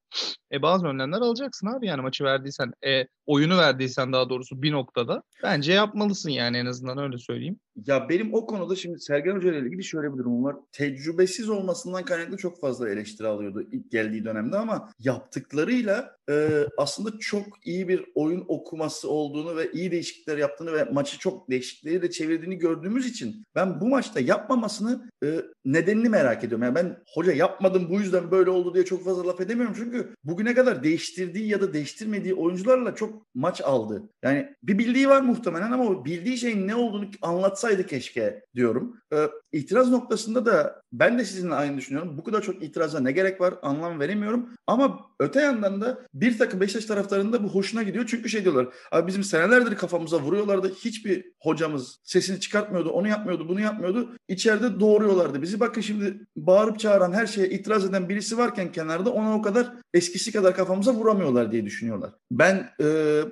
E 0.53 0.63
bazı 0.63 0.87
önlemler 0.87 1.21
alacaksın 1.21 1.67
abi 1.67 1.87
yani 1.87 2.03
maçı 2.03 2.25
verdiysen, 2.25 2.73
e, 2.87 3.07
oyunu 3.27 3.59
verdiysen 3.59 4.13
daha 4.13 4.29
doğrusu 4.31 4.63
bir 4.63 4.73
noktada. 4.73 5.23
Bence 5.43 5.73
yapmalısın 5.73 6.31
yani 6.31 6.57
en 6.57 6.67
azından 6.67 6.99
öyle 6.99 7.19
söyleyeyim. 7.19 7.61
Ya 7.87 8.09
benim 8.09 8.35
o 8.35 8.47
konuda 8.47 8.77
şimdi 8.77 9.01
Sergen 9.01 9.37
Hoca 9.37 9.51
ile 9.51 9.59
ilgili 9.59 9.85
şöyle 9.85 10.13
bir 10.13 10.19
durum 10.19 10.45
var. 10.45 10.57
Tecrübesiz 10.73 11.49
olmasından 11.49 12.05
kaynaklı 12.05 12.37
çok 12.37 12.61
fazla 12.61 12.91
eleştiri 12.91 13.29
alıyordu 13.29 13.69
ilk 13.73 13.91
geldiği 13.91 14.25
dönemde 14.25 14.57
ama 14.57 14.91
yaptıklarıyla 14.99 16.17
e, 16.31 16.49
aslında 16.79 17.19
çok 17.19 17.47
iyi 17.65 17.89
bir 17.89 18.05
oyun 18.15 18.45
okuması 18.49 19.11
olduğunu 19.11 19.57
ve 19.57 19.73
iyi 19.73 19.91
değişiklikler 19.91 20.39
yaptığını 20.39 20.73
ve 20.73 20.85
maçı 20.85 21.19
çok 21.19 21.51
değişiklikleri 21.51 22.03
de 22.03 22.11
çevirdiğini 22.11 22.59
gördüğümüz 22.59 23.07
için 23.07 23.47
ben 23.55 23.81
bu 23.81 23.89
maçta 23.89 24.21
yapmamasını 24.21 25.11
e, 25.25 25.43
nedenini 25.65 26.09
merak 26.09 26.45
ediyorum. 26.45 26.65
Yani 26.65 26.75
ben 26.75 26.97
hoca 27.15 27.33
yapmadım 27.33 27.91
bu 27.91 28.01
yüzden 28.01 28.31
böyle 28.31 28.51
oldu 28.51 28.75
diye 28.75 28.85
çok 28.85 29.05
fazla 29.05 29.27
laf 29.27 29.41
edemiyorum 29.41 29.75
çünkü 29.77 29.98
bugüne 30.25 30.55
kadar 30.55 30.83
değiştirdiği 30.83 31.49
ya 31.49 31.61
da 31.61 31.73
değiştirmediği 31.73 32.35
oyuncularla 32.35 32.95
çok 32.95 33.27
maç 33.35 33.61
aldı. 33.61 34.03
Yani 34.23 34.55
bir 34.63 34.79
bildiği 34.79 35.09
var 35.09 35.23
muhtemelen 35.23 35.73
ama 35.73 36.05
bildiği 36.05 36.39
şeyin 36.39 36.69
ne 36.69 36.75
olduğunu 36.75 37.07
anlatsaydı 37.23 37.87
keşke 37.87 38.43
diyorum. 38.55 39.01
Ee, 39.13 39.29
itiraz 39.53 39.91
noktasında 39.91 40.47
da 40.47 40.83
ben 40.93 41.19
de 41.19 41.25
sizinle 41.25 41.55
aynı 41.55 41.77
düşünüyorum. 41.77 42.19
Bu 42.19 42.25
kadar 42.25 42.43
çok 42.43 42.63
itiraza 42.63 43.01
ne 43.01 43.13
gerek 43.13 43.41
var 43.41 43.55
anlam 43.63 44.01
veremiyorum. 44.01 44.51
Ama 44.69 44.99
öte 45.21 45.41
yandan 45.41 45.81
da 45.81 45.99
bir 46.15 46.39
takım 46.39 46.61
Beşiktaş 46.61 46.85
taraftarında 46.85 47.45
bu 47.45 47.49
hoşuna 47.49 47.83
gidiyor. 47.83 48.05
Çünkü 48.09 48.29
şey 48.29 48.45
diyorlar. 48.45 48.69
Abi 48.93 49.07
bizim 49.07 49.25
senelerdir 49.25 49.77
kafamıza 49.77 50.21
vuruyorlardı. 50.21 50.75
Hiçbir 50.75 51.25
hocamız 51.41 51.99
sesini 52.05 52.41
çıkartmıyordu. 52.41 52.91
Onu 52.91 53.09
yapmıyordu, 53.09 53.49
bunu 53.49 53.61
yapmıyordu. 53.61 54.17
İçeride 54.29 54.81
doğuruyorlardı 54.81 55.43
bizi. 55.43 55.61
Bakın 55.61 55.81
şimdi 55.81 56.27
bağırıp 56.37 56.79
çağıran, 56.79 57.13
her 57.13 57.27
şeye 57.27 57.51
itiraz 57.51 57.85
eden 57.85 58.09
birisi 58.09 58.39
varken 58.39 58.73
kenarda 58.73 59.11
ona 59.11 59.35
o 59.35 59.43
kadar 59.43 59.73
eskisi 59.95 60.33
kadar 60.33 60.57
kafamıza 60.57 60.95
vuramıyorlar 60.95 61.53
diye 61.53 61.65
düşünüyorlar. 61.65 62.11
Ben 62.31 62.71
e, 62.81 62.85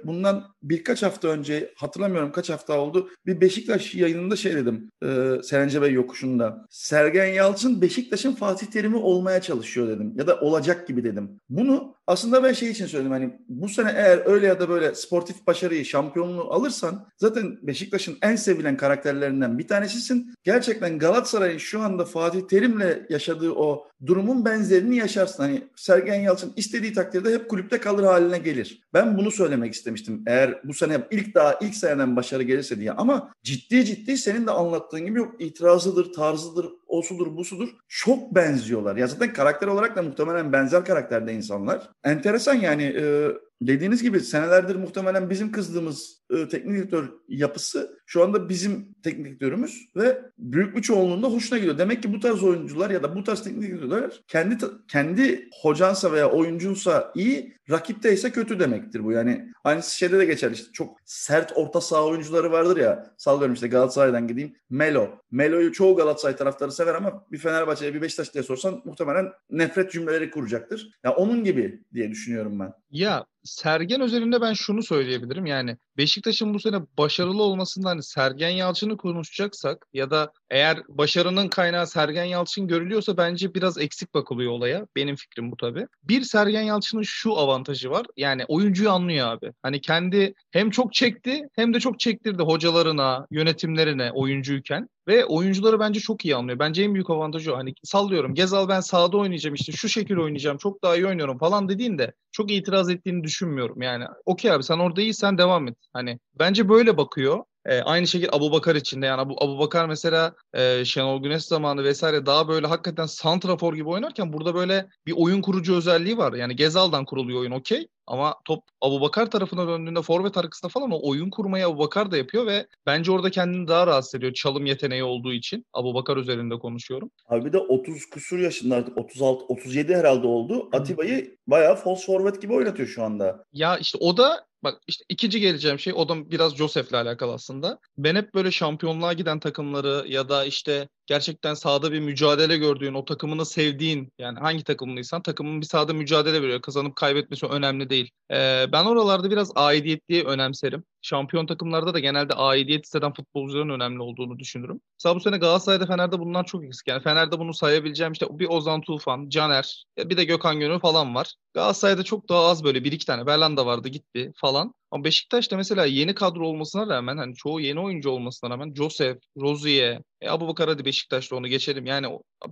bundan 0.05 0.45
birkaç 0.63 1.03
hafta 1.03 1.29
önce 1.29 1.73
hatırlamıyorum 1.77 2.33
kaç 2.33 2.51
hafta 2.51 2.81
oldu. 2.81 3.09
Bir 3.27 3.41
Beşiktaş 3.41 3.95
yayınında 3.95 4.37
şey 4.37 4.55
dedim. 4.55 4.91
E, 5.03 5.43
Serence 5.43 5.83
Bey 5.83 5.93
yokuşunda. 5.93 6.67
Sergen 6.71 7.27
Yalçın 7.27 7.83
Beşiktaş'ın 7.83 8.33
Fatih 8.33 8.67
Terim'i 8.67 8.97
olmaya 8.97 9.41
çalışıyor 9.41 9.89
dedim. 9.89 10.13
Ya 10.17 10.27
da 10.27 10.41
olacak 10.41 10.89
gibi 10.89 11.05
dedim. 11.05 11.26
Bunu 11.49 11.96
aslında 12.07 12.43
ben 12.43 12.53
şey 12.53 12.71
için 12.71 12.87
söyledim 12.87 13.13
hani 13.13 13.39
bu 13.49 13.69
sene 13.69 13.93
eğer 13.97 14.23
öyle 14.27 14.47
ya 14.47 14.61
da 14.61 14.69
böyle 14.69 14.95
sportif 14.95 15.47
başarıyı, 15.47 15.85
şampiyonluğu 15.85 16.53
alırsan 16.53 17.07
zaten 17.17 17.59
Beşiktaş'ın 17.63 18.19
en 18.23 18.37
sevilen 18.37 18.77
karakterlerinden 18.77 19.59
bir 19.59 19.69
tanesisin. 19.69 20.35
Gerçekten 20.45 20.99
Galatasaray'ın 20.99 21.59
şu 21.59 21.81
anda 21.81 22.05
Fatih 22.05 22.41
Terim'le 22.41 23.07
yaşadığı 23.09 23.53
o 23.53 23.89
durumun 24.07 24.45
benzerini 24.45 24.97
yaşarsın. 24.97 25.43
Hani 25.43 25.63
Sergen 25.77 26.21
Yalçın 26.21 26.53
istediği 26.57 26.93
takdirde 26.93 27.35
hep 27.35 27.49
kulüpte 27.49 27.81
kalır 27.81 28.05
haline 28.05 28.39
gelir. 28.39 28.83
Ben 28.95 29.19
bunu 29.19 29.31
söylemek 29.31 29.75
istemiştim. 29.75 30.23
Eğer 30.27 30.61
bu 30.65 30.75
sene 30.75 30.99
ilk 31.11 31.35
daha 31.35 31.55
ilk 31.61 31.75
seneden 31.75 32.17
başarı 32.17 32.43
gelirse 32.43 32.81
diye 32.81 32.93
ama 32.93 33.33
ciddi 33.43 33.85
ciddi 33.85 34.17
senin 34.17 34.47
de 34.47 34.51
anlattığın 34.51 35.07
gibi 35.07 35.19
yok 35.19 35.35
itirazıdır, 35.39 36.13
tarzıdır, 36.13 36.67
osudur, 36.87 37.37
busudur. 37.37 37.69
Çok 37.89 38.35
benziyorlar. 38.35 38.97
Ya 38.97 39.07
zaten 39.07 39.33
karakter 39.33 39.67
olarak 39.67 39.97
da 39.97 40.03
muhtemelen 40.03 40.53
benzer 40.53 40.85
karakterde 40.85 41.33
insanlar. 41.33 41.91
Enteresan 42.07 42.55
yani 42.55 42.83
e, 42.83 43.29
dediğiniz 43.61 44.03
gibi 44.03 44.21
senelerdir 44.21 44.77
muhtemelen 44.77 45.31
bizim 45.31 45.53
kızdığımız 45.53 46.23
e, 46.31 46.49
teknik 46.49 46.77
direktör 46.77 47.09
yapısı 47.29 47.96
şu 48.07 48.25
anda 48.25 48.49
bizim 48.49 48.95
teknik 49.03 49.27
direktörümüz 49.27 49.89
ve 49.97 50.23
büyük 50.39 50.77
bir 50.77 50.83
çoğunluğunda 50.83 51.27
hoşuna 51.27 51.59
gidiyor. 51.59 51.79
Demek 51.79 52.03
ki 52.03 52.13
bu 52.13 52.21
tarz 52.21 52.43
oyuncular 52.43 52.91
ya 52.91 53.03
da 53.03 53.17
bu 53.17 53.25
tarz 53.25 53.43
teknik 53.43 53.63
direktörler 53.63 54.21
kendi 54.29 54.59
kendi 54.89 55.49
hocansa 55.63 56.13
veya 56.13 56.31
oyuncunsa 56.31 57.13
iyi, 57.15 57.57
rakipte 57.71 58.13
ise 58.13 58.31
kötü 58.31 58.61
demektir 58.61 59.05
bu. 59.05 59.13
Yani 59.13 59.53
aynı 59.65 59.83
şeyde 59.83 60.19
de 60.19 60.25
geçer 60.25 60.51
işte 60.51 60.73
çok 60.73 60.97
sert 61.05 61.53
orta 61.55 61.81
saha 61.81 62.05
oyuncuları 62.05 62.53
vardır 62.53 62.77
ya. 62.77 63.15
Sallıyorum 63.17 63.55
işte 63.55 63.69
Galatasaray'dan 63.69 64.29
gideyim. 64.29 64.57
Melo. 64.71 65.09
Melo'yu 65.31 65.73
çoğu 65.73 65.97
Galatasaray 65.97 66.37
taraftarı 66.37 66.73
sever 66.73 66.95
ama 66.95 67.25
bir 67.33 67.39
Fenerbahçe'ye 67.39 67.95
bir 67.95 68.03
Beşiktaş 68.03 68.35
diye 68.35 68.45
sorsan 68.45 68.83
muhtemelen 68.85 69.33
nefret 69.51 69.93
cümleleri 69.93 70.31
kuracaktır. 70.31 70.85
Ya 70.85 70.91
yani 71.05 71.15
onun 71.15 71.45
gibi 71.45 71.85
diye 71.95 72.11
düşünüyorum 72.11 72.61
ben. 72.61 72.73
Ya 72.91 73.27
Sergen 73.47 74.01
özelinde 74.01 74.41
ben 74.41 74.53
şunu 74.53 74.83
söyleyebilirim. 74.83 75.47
Yani 75.47 75.77
Beşiktaş'ın 75.97 76.55
bu 76.55 76.61
sene 76.61 76.77
başarılı 76.99 77.43
olmasında 77.43 77.95
hani 77.97 78.03
Sergen 78.03 78.51
Yalçın'ı 78.51 78.97
konuşacaksak 78.97 79.87
ya 79.93 80.11
da 80.11 80.33
eğer 80.51 80.83
başarının 80.89 81.49
kaynağı 81.49 81.87
Sergen 81.87 82.25
Yalçın 82.25 82.69
görülüyorsa 82.69 83.17
bence 83.17 83.55
biraz 83.55 83.79
eksik 83.79 84.15
bakılıyor 84.15 84.53
olaya. 84.53 84.87
Benim 84.97 85.17
fikrim 85.17 85.53
bu 85.53 85.57
tabii. 85.57 85.87
Bir 86.03 86.23
Sergen 86.23 86.63
Yalçın'ın 86.63 87.03
şu 87.03 87.37
avantajı 87.37 87.91
var. 87.91 88.07
Yani 88.17 88.45
oyuncuyu 88.49 88.91
anlıyor 88.91 89.29
abi. 89.29 89.53
Hani 89.63 89.81
kendi 89.81 90.35
hem 90.51 90.71
çok 90.71 90.95
çekti 90.95 91.49
hem 91.55 91.75
de 91.75 91.81
çok 91.81 92.01
çektirdi 92.01 92.43
hocalarına, 92.43 93.27
yönetimlerine 93.31 94.11
oyuncuyken. 94.13 94.89
Ve 95.09 95.25
oyuncuları 95.25 95.81
bence 95.81 96.01
çok 96.01 96.25
iyi 96.25 96.37
anlıyor. 96.37 96.59
Bence 96.59 96.83
en 96.83 96.95
büyük 96.95 97.11
avantajı 97.11 97.55
o. 97.55 97.57
Hani 97.57 97.75
sallıyorum 97.85 98.35
Gezal 98.35 98.69
ben 98.69 98.81
sahada 98.81 99.17
oynayacağım 99.17 99.55
işte 99.55 99.73
şu 99.73 99.89
şekilde 99.89 100.21
oynayacağım 100.21 100.59
çok 100.59 100.83
daha 100.83 100.97
iyi 100.97 101.07
oynuyorum 101.07 101.39
falan 101.39 101.69
dediğinde 101.69 102.13
çok 102.33 102.51
itiraz 102.51 102.91
ettiğini 102.91 103.25
düşünmüyorum. 103.25 103.83
Yani 103.83 104.05
okey 104.25 104.51
abi 104.51 104.63
sen 104.63 104.79
orada 104.79 105.03
iyisen 105.03 105.39
devam 105.39 105.69
et. 105.69 105.77
Hani 105.93 106.19
bence 106.39 106.69
böyle 106.69 106.97
bakıyor. 106.97 107.45
E, 107.67 107.83
aynı 107.83 108.07
şekilde 108.07 108.31
Abu 108.33 108.53
Bakar 108.53 108.77
için 108.77 109.03
de 109.03 109.07
yani 109.07 109.21
Abu, 109.21 109.37
Abu 109.45 109.59
Bakar 109.59 109.87
mesela 109.87 110.35
e, 110.55 110.85
Şenol 110.85 111.23
Güneş 111.23 111.43
zamanı 111.43 111.85
vesaire 111.85 112.27
daha 112.27 112.49
böyle 112.49 112.67
hakikaten 112.67 113.07
santrafor 113.07 113.75
gibi 113.75 113.89
oynarken 113.89 114.33
burada 114.33 114.55
böyle 114.55 114.87
bir 115.07 115.15
oyun 115.17 115.43
kurucu 115.43 115.77
özelliği 115.77 116.19
var. 116.19 116.33
Yani 116.33 116.57
Gezal'dan 116.57 117.05
kuruluyor 117.05 117.41
oyun 117.41 117.51
okey. 117.51 117.89
Ama 118.07 118.35
top 118.45 118.65
Abu 118.81 119.01
Bakar 119.01 119.31
tarafına 119.31 119.69
döndüğünde 119.69 120.03
forvet 120.03 120.37
arkasında 120.37 120.71
falan 120.71 120.91
o 120.91 121.11
oyun 121.11 121.31
kurmayı 121.31 121.67
Abu 121.67 121.79
Bakar 121.79 122.11
da 122.11 122.17
yapıyor 122.17 122.47
ve 122.47 122.67
bence 122.87 123.13
orada 123.13 123.31
kendini 123.31 123.69
daha 123.69 123.87
rahatsız 123.87 124.15
ediyor. 124.15 124.33
Çalım 124.33 124.67
yeteneği 124.67 125.05
olduğu 125.05 125.33
için. 125.33 125.67
Abu 125.73 125.95
Bakar 125.95 126.17
üzerinde 126.17 126.59
konuşuyorum. 126.59 127.11
Abi 127.29 127.53
de 127.53 127.59
30 127.59 128.07
kusur 128.07 128.39
yaşında 128.39 128.77
artık 128.77 128.99
36 128.99 129.45
37 129.45 129.97
herhalde 129.97 130.27
oldu. 130.27 130.69
Atiba'yı 130.73 131.37
bayağı 131.47 131.77
false 131.77 132.07
forvet 132.07 132.43
gibi 132.43 132.53
oynatıyor 132.53 132.89
şu 132.89 133.05
anda. 133.05 133.45
Ya 133.53 133.79
işte 133.79 133.99
o 134.01 134.17
da 134.17 134.47
Bak 134.67 134.83
işte 134.87 135.05
ikinci 135.09 135.41
geleceğim 135.41 135.79
şey 135.79 135.93
o 135.97 136.09
da 136.09 136.31
biraz 136.31 136.57
Josef'le 136.57 136.95
alakalı 136.95 137.33
aslında. 137.33 137.79
Ben 137.99 138.17
hep 138.17 138.35
böyle 138.35 138.51
şampiyonluğa 138.51 139.13
giden 139.13 139.41
takımları 139.41 140.05
ya 140.09 140.29
da 140.29 140.45
işte 140.45 140.89
gerçekten 141.07 141.55
sahada 141.55 141.93
bir 141.93 142.01
mücadele 142.01 142.57
gördüğün, 142.57 142.95
o 142.95 143.05
takımını 143.05 143.47
sevdiğin 143.47 144.13
yani 144.19 144.39
hangi 144.39 144.65
takımlıysan 144.65 145.23
takımın 145.23 145.61
bir 145.61 145.67
sahada 145.67 145.93
mücadele 145.93 146.43
veriyor. 146.43 146.63
Kazanıp 146.63 146.97
kaybetmesi 146.97 147.47
önemli 147.47 147.91
değil. 147.91 148.11
Ee, 148.33 148.67
ben 148.73 148.85
oralarda 148.85 149.31
biraz 149.31 149.53
aidiyetliği 149.55 150.25
önemserim. 150.25 150.85
Şampiyon 151.03 151.47
takımlarda 151.47 151.95
da 151.95 151.99
genelde 151.99 152.35
aidiyet 152.35 152.85
hisseden 152.85 153.13
futbolcuların 153.13 153.69
önemli 153.69 154.03
olduğunu 154.03 154.39
düşünürüm. 154.39 154.81
Mesela 154.99 155.17
bu 155.17 155.21
sene 155.21 155.39
Galatasaray'da 155.39 155.87
Fener'de 155.87 156.19
bundan 156.19 156.45
çok 156.45 156.65
eksik. 156.65 156.89
Yani 156.89 157.03
Fener'de 157.03 157.39
bunu 157.39 157.55
sayabileceğim 157.55 158.13
işte 158.13 158.27
bir 158.31 158.49
Ozan 158.49 158.81
Tufan, 158.81 159.29
Caner, 159.29 159.85
bir 159.99 160.17
de 160.17 160.25
Gökhan 160.25 160.61
Gönül 160.61 160.79
falan 160.79 161.15
var. 161.15 161.35
Galatasaray'da 161.55 162.03
çok 162.03 162.29
daha 162.29 162.47
az 162.47 162.65
böyle 162.65 162.85
bir 162.85 162.93
iki 162.93 163.07
tane. 163.07 163.27
Berlanda 163.27 163.67
vardı 163.67 163.89
gitti 163.89 164.33
falan. 164.37 164.75
Ama 164.91 165.05
Beşiktaş'ta 165.05 165.57
mesela 165.57 165.87
yeni 165.87 166.15
kadro 166.15 166.47
olmasına 166.49 166.87
rağmen 166.87 167.17
hani 167.17 167.35
çoğu 167.35 167.61
yeni 167.61 167.81
oyuncu 167.81 168.11
olmasına 168.11 168.51
rağmen 168.51 168.75
Joseph, 168.75 169.19
Rozier, 169.37 170.01
e, 170.21 170.29
Abu 170.29 170.49
Bakar 170.49 170.69
hadi 170.69 170.85
Beşiktaş'ta 170.85 171.37
onu 171.37 171.49
geçelim. 171.49 171.87
Yani 171.87 172.07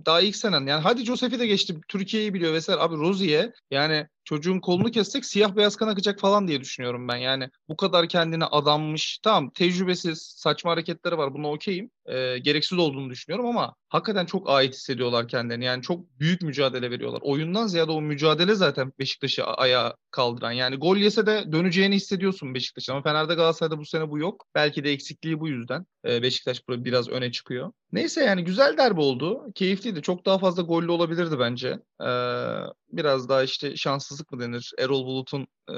daha 0.05 0.21
ilk 0.21 0.35
senen 0.35 0.67
yani 0.67 0.81
hadi 0.81 1.05
Joseph'i 1.05 1.39
de 1.39 1.47
geçti. 1.47 1.75
Türkiye'yi 1.87 2.33
biliyor 2.33 2.53
vesaire. 2.53 2.81
Abi 2.81 2.95
Rozier 2.95 3.51
yani 3.71 4.07
çocuğun 4.25 4.59
kolunu 4.59 4.91
kessek 4.91 5.25
siyah 5.25 5.55
beyaz 5.55 5.75
kan 5.75 5.87
akacak 5.87 6.19
falan 6.19 6.47
diye 6.47 6.61
düşünüyorum 6.61 7.07
ben. 7.07 7.15
Yani 7.15 7.49
bu 7.69 7.77
kadar 7.77 8.09
kendine 8.09 8.45
adanmış. 8.45 9.19
Tamam 9.23 9.49
tecrübesiz 9.49 10.33
saçma 10.37 10.71
hareketleri 10.71 11.17
var. 11.17 11.33
Buna 11.33 11.51
okeyim. 11.51 11.89
E, 12.05 12.37
gereksiz 12.39 12.77
olduğunu 12.77 13.09
düşünüyorum 13.09 13.45
ama 13.45 13.75
hakikaten 13.89 14.25
çok 14.25 14.49
ait 14.49 14.73
hissediyorlar 14.73 15.27
kendilerini. 15.27 15.65
Yani 15.65 15.81
çok 15.81 16.19
büyük 16.19 16.41
mücadele 16.41 16.91
veriyorlar. 16.91 17.19
Oyundan 17.23 17.67
ziyade 17.67 17.91
o 17.91 18.01
mücadele 18.01 18.55
zaten 18.55 18.93
Beşiktaş'ı 18.99 19.43
ayağa 19.43 19.95
kaldıran. 20.11 20.51
Yani 20.51 20.75
gol 20.75 20.97
yese 20.97 21.25
de 21.25 21.51
döneceğini 21.51 21.95
hissediyorsun 21.95 22.53
Beşiktaş'ın. 22.53 22.93
Ama 22.93 23.03
Fener'de 23.03 23.33
Galatasaray'da 23.33 23.77
bu 23.77 23.85
sene 23.85 24.09
bu 24.09 24.19
yok. 24.19 24.45
Belki 24.55 24.83
de 24.83 24.91
eksikliği 24.91 25.39
bu 25.39 25.47
yüzden. 25.47 25.85
E, 26.07 26.21
Beşiktaş 26.21 26.61
biraz 26.69 27.09
öne 27.09 27.31
çıkıyor. 27.31 27.71
Neyse 27.95 28.23
yani 28.23 28.43
güzel 28.43 28.77
derbi 28.77 29.01
oldu. 29.01 29.51
Keyifliydi. 29.55 30.01
Çok 30.01 30.25
daha 30.25 30.37
fazla 30.37 30.61
gollü 30.61 30.91
olabilirdi 30.91 31.39
bence. 31.39 31.79
Ee, 32.01 32.07
biraz 32.91 33.29
daha 33.29 33.43
işte 33.43 33.75
şanssızlık 33.75 34.31
mı 34.31 34.39
denir? 34.39 34.71
Erol 34.79 35.05
Bulut'un 35.05 35.47
e, 35.69 35.75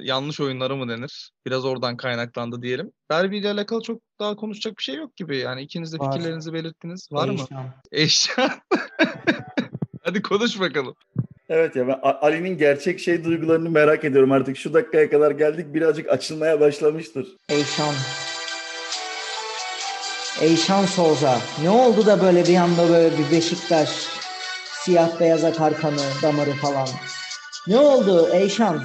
yanlış 0.00 0.40
oyunları 0.40 0.76
mı 0.76 0.88
denir? 0.88 1.30
Biraz 1.46 1.64
oradan 1.64 1.96
kaynaklandı 1.96 2.62
diyelim. 2.62 2.92
Derbi 3.10 3.38
ile 3.38 3.50
alakalı 3.50 3.82
çok 3.82 4.00
daha 4.20 4.36
konuşacak 4.36 4.78
bir 4.78 4.82
şey 4.82 4.94
yok 4.94 5.16
gibi. 5.16 5.36
Yani 5.36 5.62
ikiniz 5.62 5.92
de 5.92 5.98
Var. 5.98 6.12
fikirlerinizi 6.12 6.52
belirttiniz. 6.52 7.08
Var 7.12 7.28
mı? 7.28 7.40
Eşan. 7.92 8.50
Hadi 10.02 10.22
konuş 10.22 10.60
bakalım. 10.60 10.94
Evet 11.48 11.76
ya 11.76 11.88
ben 11.88 11.98
Ali'nin 12.02 12.58
gerçek 12.58 13.00
şey 13.00 13.24
duygularını 13.24 13.70
merak 13.70 14.04
ediyorum 14.04 14.32
artık. 14.32 14.56
Şu 14.56 14.74
dakikaya 14.74 15.10
kadar 15.10 15.30
geldik 15.30 15.74
birazcık 15.74 16.08
açılmaya 16.08 16.60
başlamıştır. 16.60 17.36
Eyşan. 20.40 20.50
Eyşan 20.50 20.86
Souza. 20.86 21.38
Ne 21.62 21.70
oldu 21.70 22.06
da 22.06 22.22
böyle 22.22 22.46
bir 22.46 22.56
anda 22.56 22.88
böyle 22.88 23.18
bir 23.18 23.30
Beşiktaş 23.30 23.88
siyah 24.84 25.20
beyaza 25.20 25.52
karkanı 25.52 26.00
damarı 26.22 26.52
falan. 26.52 26.88
Ne 27.66 27.78
oldu 27.78 28.28
Eyşan? 28.32 28.82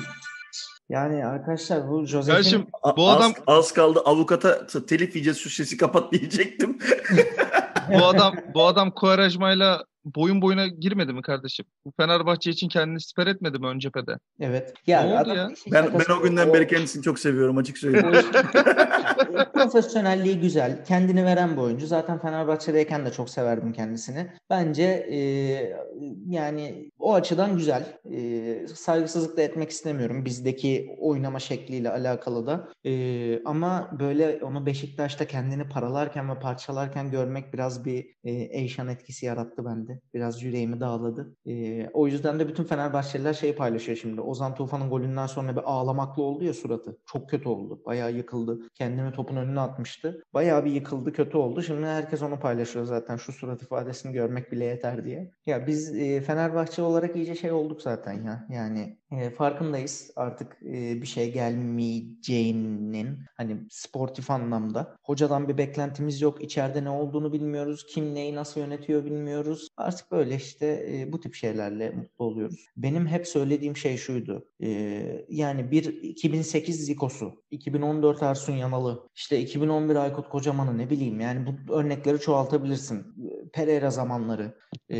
Yani 0.89 1.25
arkadaşlar 1.25 1.89
bu 1.89 2.05
Josef'in 2.05 2.33
Kardeşim 2.33 2.67
Bu 2.97 3.09
az, 3.09 3.17
adam- 3.17 3.33
az 3.47 3.71
kaldı 3.71 4.01
avukata 4.05 4.67
telif 4.87 5.15
yiyeceğiz 5.15 5.37
şu 5.39 5.49
sesi 5.49 5.77
kapat 5.77 6.11
diyecektim. 6.13 6.77
bu 7.99 8.05
adam 8.05 8.35
bu 8.53 8.65
adam 8.65 8.91
Kuarajma'yla 8.91 9.83
boyun 10.15 10.41
boyuna 10.41 10.67
girmedi 10.67 11.13
mi 11.13 11.21
kardeşim? 11.21 11.65
Bu 11.85 11.91
Fenerbahçe 11.97 12.49
için 12.51 12.67
kendini 12.69 13.01
siper 13.01 13.27
etmedi 13.27 13.59
mi 13.59 13.67
ön 13.67 13.79
cephede? 13.79 14.17
evet. 14.39 14.73
Ne 14.87 14.93
Ya 14.93 15.05
oldu 15.07 15.15
adam 15.17 15.37
ya? 15.37 15.49
Ben 15.71 15.85
ben 15.93 16.13
o 16.19 16.21
günden 16.23 16.49
o- 16.49 16.53
beri 16.53 16.67
kendisini 16.67 17.03
çok 17.03 17.19
seviyorum 17.19 17.57
açık 17.57 17.77
söyleyeyim. 17.77 18.07
profesyonelliği 19.53 20.39
güzel. 20.39 20.85
Kendini 20.85 21.25
veren 21.25 21.51
bir 21.51 21.61
oyuncu. 21.61 21.87
Zaten 21.87 22.19
Fenerbahçe'deyken 22.21 23.05
de 23.05 23.11
çok 23.11 23.29
severdim 23.29 23.73
kendisini. 23.73 24.27
Bence 24.49 24.83
e, 25.11 25.17
yani 26.29 26.91
o 26.99 27.13
açıdan 27.13 27.57
güzel. 27.57 27.97
E, 28.11 28.67
saygısızlık 28.67 29.37
da 29.37 29.41
etmek 29.41 29.69
istemiyorum. 29.69 30.25
Bizdeki 30.25 30.95
oynama 30.99 31.39
şekliyle 31.39 31.89
alakalı 31.91 32.47
da. 32.47 32.67
E, 32.85 33.43
ama 33.45 33.89
böyle 33.99 34.39
onu 34.43 34.65
Beşiktaş'ta 34.65 35.27
kendini 35.27 35.69
paralarken 35.69 36.29
ve 36.29 36.39
parçalarken 36.39 37.11
görmek 37.11 37.53
biraz 37.53 37.85
bir 37.85 38.05
e, 38.23 38.31
Eyşan 38.31 38.87
etkisi 38.87 39.25
yarattı 39.25 39.65
bende. 39.65 39.96
Biraz 40.13 40.43
yüreğimi 40.43 40.79
dağladı. 40.79 41.35
E, 41.45 41.87
o 41.93 42.07
yüzden 42.07 42.39
de 42.39 42.47
bütün 42.47 42.63
Fenerbahçeliler 42.63 43.33
şey 43.33 43.55
paylaşıyor 43.55 43.97
şimdi. 43.97 44.21
Ozan 44.21 44.55
Tufan'ın 44.55 44.89
golünden 44.89 45.27
sonra 45.27 45.55
bir 45.55 45.61
ağlamaklı 45.65 46.23
oldu 46.23 46.43
ya 46.43 46.53
suratı. 46.53 46.97
Çok 47.05 47.29
kötü 47.29 47.49
oldu. 47.49 47.81
Bayağı 47.85 48.11
yıkıldı. 48.11 48.59
Kendini 48.73 49.11
topun 49.11 49.35
önüne 49.35 49.59
atmıştı. 49.59 50.23
Bayağı 50.33 50.65
bir 50.65 50.71
yıkıldı, 50.71 51.13
kötü 51.13 51.37
oldu. 51.37 51.61
Şimdi 51.61 51.85
herkes 51.85 52.21
onu 52.21 52.39
paylaşıyor 52.39 52.85
zaten. 52.85 53.17
Şu 53.17 53.31
surat 53.31 53.61
ifadesini 53.61 54.13
görmek 54.13 54.51
bile 54.51 54.65
yeter 54.65 55.05
diye. 55.05 55.31
Ya 55.45 55.67
biz 55.67 55.95
e, 55.95 56.21
Fenerbahçe 56.21 56.81
olarak 56.81 57.15
iyice 57.15 57.35
şey 57.35 57.51
olduk 57.51 57.81
zaten 57.81 58.23
ya. 58.23 58.47
Yani 58.49 58.97
e, 59.11 59.29
farkındayız 59.29 60.11
artık 60.15 60.57
e, 60.63 61.01
bir 61.01 61.07
şey 61.07 61.33
gelmeyeceğinin 61.33 63.19
hani 63.37 63.57
sportif 63.69 64.31
anlamda. 64.31 64.95
Hocadan 65.03 65.47
bir 65.47 65.57
beklentimiz 65.57 66.21
yok. 66.21 66.43
İçeride 66.43 66.83
ne 66.83 66.89
olduğunu 66.89 67.33
bilmiyoruz. 67.33 67.85
Kim 67.89 68.15
neyi 68.15 68.35
nasıl 68.35 68.59
yönetiyor 68.61 69.05
bilmiyoruz. 69.05 69.67
Artık 69.77 70.11
böyle 70.11 70.35
işte 70.35 70.85
e, 70.91 71.11
bu 71.11 71.19
tip 71.19 71.35
şeylerle 71.35 71.89
mutlu 71.89 72.25
oluyoruz. 72.25 72.65
Benim 72.77 73.07
hep 73.07 73.27
söylediğim 73.27 73.77
şey 73.77 73.97
şuydu. 73.97 74.49
E, 74.63 74.69
yani 75.29 75.71
bir 75.71 75.83
2008 76.03 76.85
Ziko'su, 76.85 77.43
2014 77.51 78.23
Ersun 78.23 78.53
Yanalı, 78.53 79.09
işte 79.15 79.39
2011 79.39 79.95
Aykut 79.95 80.29
Kocaman'ı 80.29 80.77
ne 80.77 80.89
bileyim 80.89 81.19
yani 81.19 81.45
bu 81.45 81.73
örnekleri 81.73 82.19
çoğaltabilirsin. 82.19 83.05
Pereira 83.53 83.89
zamanları, 83.89 84.57
e, 84.91 84.97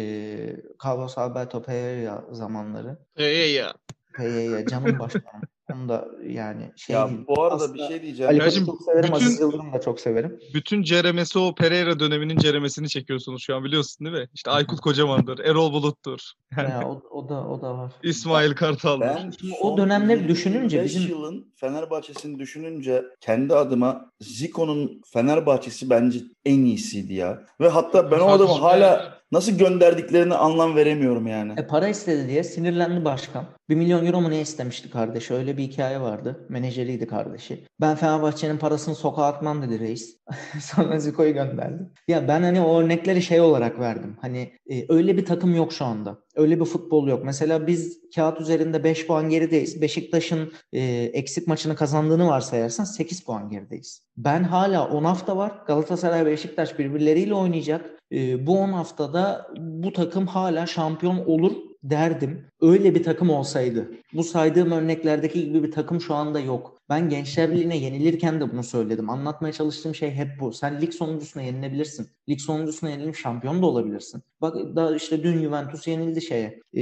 Carlos 0.86 1.18
Alberto 1.18 1.64
Pereira 1.64 2.26
zamanları. 2.32 2.98
Ya. 3.18 3.74
Pereira 4.14 4.66
canım 4.66 5.00
başkanım. 5.00 5.42
Onu 5.74 5.90
da 5.90 6.08
yani 6.28 6.72
şey 6.76 6.96
Ya 6.96 7.08
değil. 7.10 7.20
bu 7.28 7.44
arada 7.44 7.56
Aslında 7.56 7.74
bir 7.74 7.88
şey 7.88 8.02
diyeceğim. 8.02 8.32
Ali 8.32 8.40
Koç'u 8.40 8.66
çok 8.66 8.82
severim. 8.82 9.04
bütün- 9.04 9.14
Aziz 9.16 9.40
Yıldırım'ı 9.40 9.74
da 9.74 9.82
çok 9.82 10.00
severim. 10.00 10.40
Bütün 10.54 10.84
Ceremesao 10.84 11.56
Pereira 11.56 12.00
döneminin 12.00 12.38
ceremesini 12.38 12.90
çekiyorsunuz 12.90 13.42
şu 13.44 13.56
an 13.56 13.64
biliyorsun 13.64 14.06
değil 14.08 14.18
mi? 14.18 14.28
İşte 14.34 14.52
Aykut 14.52 14.80
Kocaman'dır, 14.80 15.40
Erol 15.40 15.74
Bulut'tur, 15.74 16.20
yani 16.58 16.70
Ya, 16.70 16.88
o, 16.90 17.02
o 17.12 17.30
da 17.30 17.48
o 17.48 17.62
da 17.62 17.78
var. 17.78 17.92
İsmail 18.04 18.54
Kartal'dır. 18.56 19.06
Ben 19.06 19.32
Şimdi 19.40 19.54
o 19.62 19.78
dönemleri 19.78 20.20
20-25 20.20 20.28
düşününce 20.30 20.84
bizim- 20.84 21.10
yılın 21.10 21.54
Fenerbahçe'sini 21.56 22.40
düşününce 22.40 23.04
kendi 23.22 23.56
adıma 23.56 24.12
Zico'nun 24.22 25.02
Fenerbahçe'si 25.14 25.90
bence 25.90 26.20
en 26.46 26.60
iyisiydi 26.66 27.14
ya. 27.14 27.46
Ve 27.62 27.68
hatta 27.70 28.12
ben 28.12 28.20
o 28.20 28.28
adamı 28.28 28.52
hala 28.54 29.17
nasıl 29.32 29.58
gönderdiklerini 29.58 30.36
anlam 30.36 30.76
veremiyorum 30.76 31.28
yani. 31.28 31.54
E 31.58 31.68
para 31.68 31.88
istedi 31.88 32.28
diye 32.28 32.44
sinirlendi 32.44 33.06
başkan. 33.06 33.46
1 33.70 33.76
milyon 33.76 34.06
euro 34.06 34.22
mu 34.22 34.30
ne 34.30 34.42
istemişti 34.42 34.90
kardeşi? 34.90 35.34
Öyle 35.34 35.58
bir 35.58 35.64
hikaye 35.64 36.02
vardı. 36.02 36.46
Menajeriydi 36.50 37.08
kardeşi. 37.08 37.64
Ben 37.82 37.96
Fenerbahçe'nin 37.96 38.58
parasını 38.58 38.96
sokağa 38.96 39.26
atmam 39.26 39.62
dedi 39.62 39.80
reis. 39.80 40.18
Sonra 40.62 41.00
Zico'yu 41.00 41.34
gönderdi. 41.34 41.84
Ya 42.08 42.28
ben 42.28 42.44
hani 42.44 42.62
o 42.62 42.82
örnekleri 42.82 43.22
şey 43.22 43.42
olarak 43.42 43.80
verdim. 43.80 44.18
Hani 44.22 44.54
e, 44.72 44.94
öyle 44.94 45.18
bir 45.18 45.26
takım 45.26 45.56
yok 45.56 45.74
şu 45.74 45.86
anda. 45.86 46.18
Öyle 46.38 46.60
bir 46.60 46.66
futbol 46.66 47.08
yok. 47.08 47.26
Mesela 47.26 47.68
biz 47.68 48.00
kağıt 48.16 48.42
üzerinde 48.42 48.84
5 48.84 49.08
puan 49.08 49.30
gerideyiz. 49.30 49.82
Beşiktaş'ın 49.82 50.52
e, 50.74 50.82
eksik 51.14 51.48
maçını 51.48 51.76
kazandığını 51.76 52.28
varsayarsan 52.28 52.84
8 52.84 53.24
puan 53.24 53.50
gerideyiz. 53.50 54.02
Ben 54.18 54.44
hala 54.44 54.88
10 54.88 55.04
hafta 55.04 55.38
var. 55.38 55.52
Galatasaray 55.68 56.26
ve 56.26 56.32
Beşiktaş 56.32 56.80
birbirleriyle 56.80 57.34
oynayacak. 57.34 58.00
E, 58.12 58.48
bu 58.48 58.60
10 58.60 58.70
haftada 58.70 59.48
bu 59.60 59.94
takım 59.94 60.28
hala 60.28 60.66
şampiyon 60.66 61.18
olur 61.26 61.52
derdim. 61.84 62.46
Öyle 62.62 62.96
bir 62.96 63.04
takım 63.04 63.30
olsaydı. 63.30 63.92
Bu 64.14 64.24
saydığım 64.24 64.72
örneklerdeki 64.72 65.46
gibi 65.46 65.64
bir 65.64 65.72
takım 65.72 66.02
şu 66.02 66.16
anda 66.16 66.40
yok. 66.40 66.77
Ben 66.90 67.10
Gençler 67.10 67.52
Birliği'ne 67.52 67.78
yenilirken 67.78 68.42
de 68.42 68.52
bunu 68.52 68.64
söyledim. 68.64 69.10
Anlatmaya 69.10 69.54
çalıştığım 69.54 69.96
şey 69.96 70.12
hep 70.12 70.28
bu. 70.40 70.52
Sen 70.52 70.82
lig 70.82 70.94
sonuncusuna 70.94 71.44
yenilebilirsin. 71.44 72.08
Lig 72.30 72.40
sonuncusuna 72.40 72.90
yenilip 72.90 73.16
şampiyon 73.16 73.62
da 73.62 73.66
olabilirsin. 73.66 74.24
Bak 74.42 74.56
daha 74.76 74.96
işte 74.96 75.24
dün 75.24 75.42
Juventus 75.42 75.88
yenildi 75.88 76.22
şeye. 76.22 76.60
E, 76.78 76.82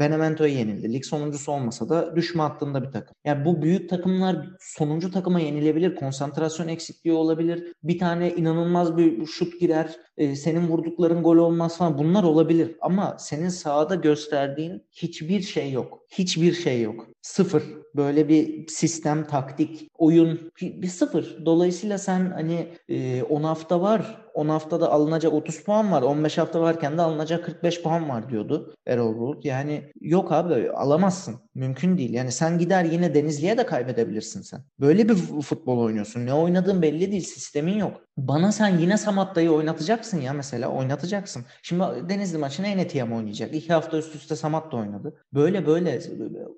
Benevento'ya 0.00 0.54
yenildi. 0.54 0.92
Lig 0.92 1.04
sonuncusu 1.04 1.52
olmasa 1.52 1.88
da 1.88 2.16
düşme 2.16 2.42
hattında 2.42 2.82
bir 2.82 2.90
takım. 2.90 3.14
Yani 3.24 3.44
bu 3.44 3.62
büyük 3.62 3.90
takımlar 3.90 4.48
sonuncu 4.60 5.10
takıma 5.10 5.40
yenilebilir. 5.40 5.94
Konsantrasyon 5.94 6.68
eksikliği 6.68 7.16
olabilir. 7.16 7.72
Bir 7.82 7.98
tane 7.98 8.34
inanılmaz 8.34 8.96
bir 8.96 9.26
şut 9.26 9.60
girer. 9.60 9.96
E, 10.16 10.36
senin 10.36 10.68
vurdukların 10.68 11.22
gol 11.22 11.36
olmaz 11.36 11.78
falan. 11.78 11.98
Bunlar 11.98 12.22
olabilir. 12.22 12.76
Ama 12.80 13.16
senin 13.18 13.48
sahada 13.48 13.94
gösterdiğin 13.94 14.82
hiçbir 14.92 15.42
şey 15.42 15.72
yok. 15.72 15.98
Hiçbir 16.10 16.52
şey 16.52 16.82
yok. 16.82 17.06
Sıfır. 17.22 17.62
Böyle 17.96 18.28
bir 18.28 18.68
sistem, 18.68 19.26
taktik, 19.46 19.90
oyun 19.98 20.52
bir 20.62 20.86
sıfır. 20.88 21.46
Dolayısıyla 21.46 21.98
sen 21.98 22.30
hani 22.30 22.68
e, 22.88 23.22
10 23.22 23.42
hafta 23.42 23.80
var. 23.80 24.25
10 24.36 24.48
haftada 24.48 24.92
alınacak 24.92 25.32
30 25.32 25.62
puan 25.62 25.92
var. 25.92 26.02
15 26.02 26.38
hafta 26.38 26.60
varken 26.60 26.98
de 26.98 27.02
alınacak 27.02 27.44
45 27.44 27.82
puan 27.82 28.08
var 28.08 28.30
diyordu 28.30 28.74
Erol 28.86 29.18
Bulut. 29.18 29.44
Yani 29.44 29.92
yok 30.00 30.32
abi 30.32 30.70
alamazsın. 30.70 31.34
Mümkün 31.54 31.98
değil. 31.98 32.14
Yani 32.14 32.32
sen 32.32 32.58
gider 32.58 32.84
yine 32.84 33.14
Denizli'ye 33.14 33.58
de 33.58 33.66
kaybedebilirsin 33.66 34.42
sen. 34.42 34.60
Böyle 34.80 35.08
bir 35.08 35.14
futbol 35.42 35.78
oynuyorsun. 35.78 36.26
Ne 36.26 36.34
oynadığın 36.34 36.82
belli 36.82 37.12
değil. 37.12 37.24
Sistemin 37.24 37.78
yok. 37.78 38.00
Bana 38.16 38.52
sen 38.52 38.78
yine 38.78 38.96
Samatta'yı 38.96 39.50
oynatacaksın 39.50 40.20
ya 40.20 40.32
mesela. 40.32 40.68
Oynatacaksın. 40.68 41.44
Şimdi 41.62 41.84
Denizli 42.08 42.38
maçını 42.38 42.66
Enetiyem 42.66 43.12
oynayacak. 43.12 43.54
İki 43.54 43.72
hafta 43.72 43.98
üst 43.98 44.14
üste 44.14 44.36
Samatta 44.36 44.76
oynadı. 44.76 45.16
Böyle 45.34 45.66
böyle 45.66 46.00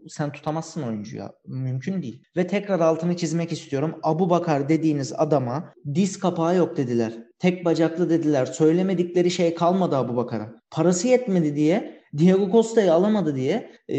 sen 0.08 0.32
tutamazsın 0.32 0.82
oyuncuyu. 0.82 1.24
Mümkün 1.46 2.02
değil. 2.02 2.22
Ve 2.36 2.46
tekrar 2.46 2.80
altını 2.80 3.16
çizmek 3.16 3.52
istiyorum. 3.52 3.94
Abu 4.02 4.30
Bakar 4.30 4.68
dediğiniz 4.68 5.12
adama 5.12 5.74
diz 5.94 6.18
kapağı 6.18 6.56
yok 6.56 6.76
dediler. 6.76 7.27
Tek 7.38 7.64
bacaklı 7.64 8.10
dediler. 8.10 8.46
Söylemedikleri 8.46 9.30
şey 9.30 9.54
kalmadı 9.54 9.96
Abu 9.96 10.16
Bakar'a. 10.16 10.48
Parası 10.70 11.08
yetmedi 11.08 11.56
diye 11.56 11.98
Diego 12.18 12.50
Costa'yı 12.52 12.92
alamadı 12.92 13.36
diye 13.36 13.70
e, 13.88 13.98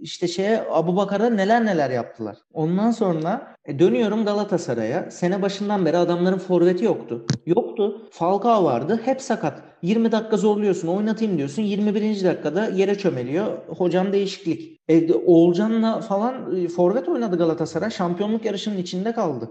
işte 0.00 0.28
şeye 0.28 0.64
Abu 0.70 0.96
Bakar'a 0.96 1.30
neler 1.30 1.64
neler 1.64 1.90
yaptılar. 1.90 2.36
Ondan 2.52 2.90
sonra 2.90 3.54
e, 3.64 3.78
dönüyorum 3.78 4.24
Galatasaray'a. 4.24 5.10
Sene 5.10 5.42
başından 5.42 5.86
beri 5.86 5.96
adamların 5.96 6.38
forveti 6.38 6.84
yoktu. 6.84 7.26
Yoktu. 7.46 8.08
Falcao 8.10 8.64
vardı. 8.64 9.00
Hep 9.04 9.22
sakat. 9.22 9.62
20 9.82 10.12
dakika 10.12 10.36
zorluyorsun. 10.36 10.88
Oynatayım 10.88 11.38
diyorsun. 11.38 11.62
21. 11.62 12.24
dakikada 12.24 12.68
yere 12.68 12.98
çömeliyor. 12.98 13.58
Hocam 13.68 14.12
değişiklik. 14.12 14.80
E, 14.88 15.12
Oğulcan'la 15.12 16.00
falan 16.00 16.56
e, 16.56 16.68
forvet 16.68 17.08
oynadı 17.08 17.38
Galatasaray. 17.38 17.90
Şampiyonluk 17.90 18.44
yarışının 18.44 18.78
içinde 18.78 19.12
kaldı 19.12 19.50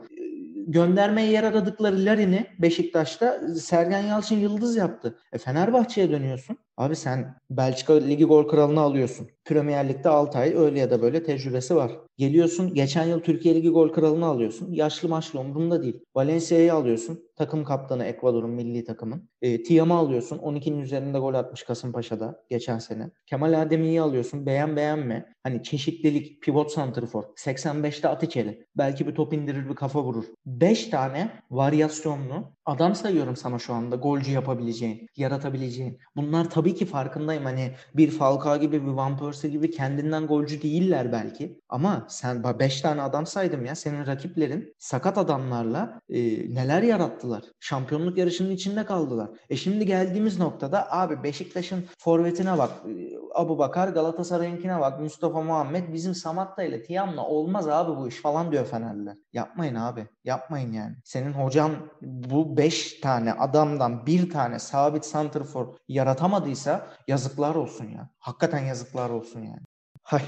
göndermeye 0.67 1.31
yer 1.31 1.43
aradıkları 1.43 2.05
Larin'i 2.05 2.47
Beşiktaş'ta 2.59 3.41
Sergen 3.55 4.01
Yalçın 4.01 4.35
yıldız 4.35 4.75
yaptı. 4.75 5.19
E 5.33 5.37
Fenerbahçe'ye 5.37 6.11
dönüyorsun. 6.11 6.57
Abi 6.77 6.95
sen 6.95 7.35
Belçika 7.49 7.93
Ligi 7.93 8.25
gol 8.25 8.47
kralını 8.47 8.79
alıyorsun. 8.79 9.27
Premier 9.45 9.89
Lig'de 9.89 10.09
6 10.09 10.37
ay 10.37 10.55
öyle 10.55 10.79
ya 10.79 10.91
da 10.91 11.01
böyle 11.01 11.23
tecrübesi 11.23 11.75
var. 11.75 11.91
Geliyorsun 12.17 12.73
geçen 12.73 13.05
yıl 13.05 13.19
Türkiye 13.19 13.55
Ligi 13.55 13.69
gol 13.69 13.89
kralını 13.89 14.25
alıyorsun. 14.25 14.71
Yaşlı 14.71 15.09
maçlı 15.09 15.39
umurunda 15.39 15.83
değil. 15.83 15.99
Valencia'yı 16.15 16.73
alıyorsun. 16.73 17.24
Takım 17.35 17.63
kaptanı 17.63 18.05
Ekvador'un 18.05 18.49
milli 18.49 18.83
takımın. 18.83 19.29
E, 19.41 19.63
Tiam'ı 19.63 19.93
alıyorsun. 19.93 20.37
12'nin 20.37 20.79
üzerinde 20.79 21.19
gol 21.19 21.33
atmış 21.33 21.63
Kasımpaşa'da 21.63 22.43
geçen 22.49 22.79
sene. 22.79 23.11
Kemal 23.25 23.61
Ademi'yi 23.61 24.01
alıyorsun. 24.01 24.45
Beğen 24.45 24.75
beğenme. 24.75 25.35
Hani 25.43 25.63
çeşitlilik, 25.63 26.41
pivot 26.41 26.71
santrfor. 26.71 27.23
85'te 27.23 28.07
at 28.07 28.23
içeri. 28.23 28.67
Belki 28.77 29.07
bir 29.07 29.15
top 29.15 29.33
indirir 29.33 29.69
bir 29.69 29.75
kafa 29.75 30.03
vurur. 30.03 30.25
5 30.45 30.85
tane 30.87 31.31
varyasyonlu 31.51 32.55
adam 32.65 32.95
sayıyorum 32.95 33.35
sana 33.35 33.59
şu 33.59 33.73
anda 33.73 33.95
golcü 33.95 34.31
yapabileceğin, 34.31 35.09
yaratabileceğin. 35.15 35.99
Bunlar 36.15 36.49
tabii 36.49 36.75
ki 36.75 36.85
farkındayım 36.85 37.45
hani 37.45 37.71
bir 37.95 38.11
Falcao 38.11 38.57
gibi 38.57 38.81
bir 38.83 38.91
Van 38.91 39.17
Persie 39.17 39.49
gibi 39.49 39.71
kendinden 39.71 40.27
golcü 40.27 40.61
değiller 40.61 41.11
belki. 41.11 41.59
Ama 41.69 42.05
sen 42.09 42.43
5 42.59 42.81
tane 42.81 43.01
adam 43.01 43.25
saydım 43.25 43.65
ya 43.65 43.75
senin 43.75 44.05
rakiplerin 44.07 44.73
sakat 44.79 45.17
adamlarla 45.17 46.01
e, 46.09 46.19
neler 46.55 46.83
yarattılar. 47.25 47.51
Şampiyonluk 47.59 48.17
yarışının 48.17 48.51
içinde 48.51 48.85
kaldılar. 48.85 49.29
E 49.49 49.55
şimdi 49.55 49.85
geldiğimiz 49.85 50.39
noktada 50.39 50.91
abi 50.91 51.23
Beşiktaş'ın 51.23 51.85
forvetine 51.97 52.57
bak. 52.57 52.71
e, 52.85 53.15
Abu 53.35 53.57
Bakar 53.57 53.87
Galatasaray'ınkine 53.87 54.79
bak. 54.79 54.99
Mustafa 54.99 55.41
Muhammed 55.41 55.93
bizim 55.93 56.15
Samatta 56.15 56.63
ile 56.63 56.83
Tiam'la 56.83 57.23
olmaz 57.23 57.67
abi 57.67 57.97
bu 57.97 58.07
iş 58.07 58.21
falan 58.21 58.51
diyor 58.51 58.65
Fenerliler. 58.65 59.15
Yapmayın 59.33 59.75
abi. 59.75 60.07
Yapmayın 60.23 60.71
yani. 60.71 60.95
Senin 61.03 61.33
hocan 61.33 61.71
bu 62.01 62.57
5 62.57 62.99
tane 62.99 63.33
adamdan 63.33 64.05
bir 64.05 64.29
tane 64.29 64.59
sabit 64.59 65.05
santrfor 65.05 65.75
yaratamadıysa 65.87 66.87
yazıklar 67.07 67.55
olsun 67.55 67.85
ya. 67.85 68.09
Hakikaten 68.19 68.65
yazıklar 68.65 69.09
olsun 69.09 69.39
yani. 69.39 69.65
Hay. 70.03 70.21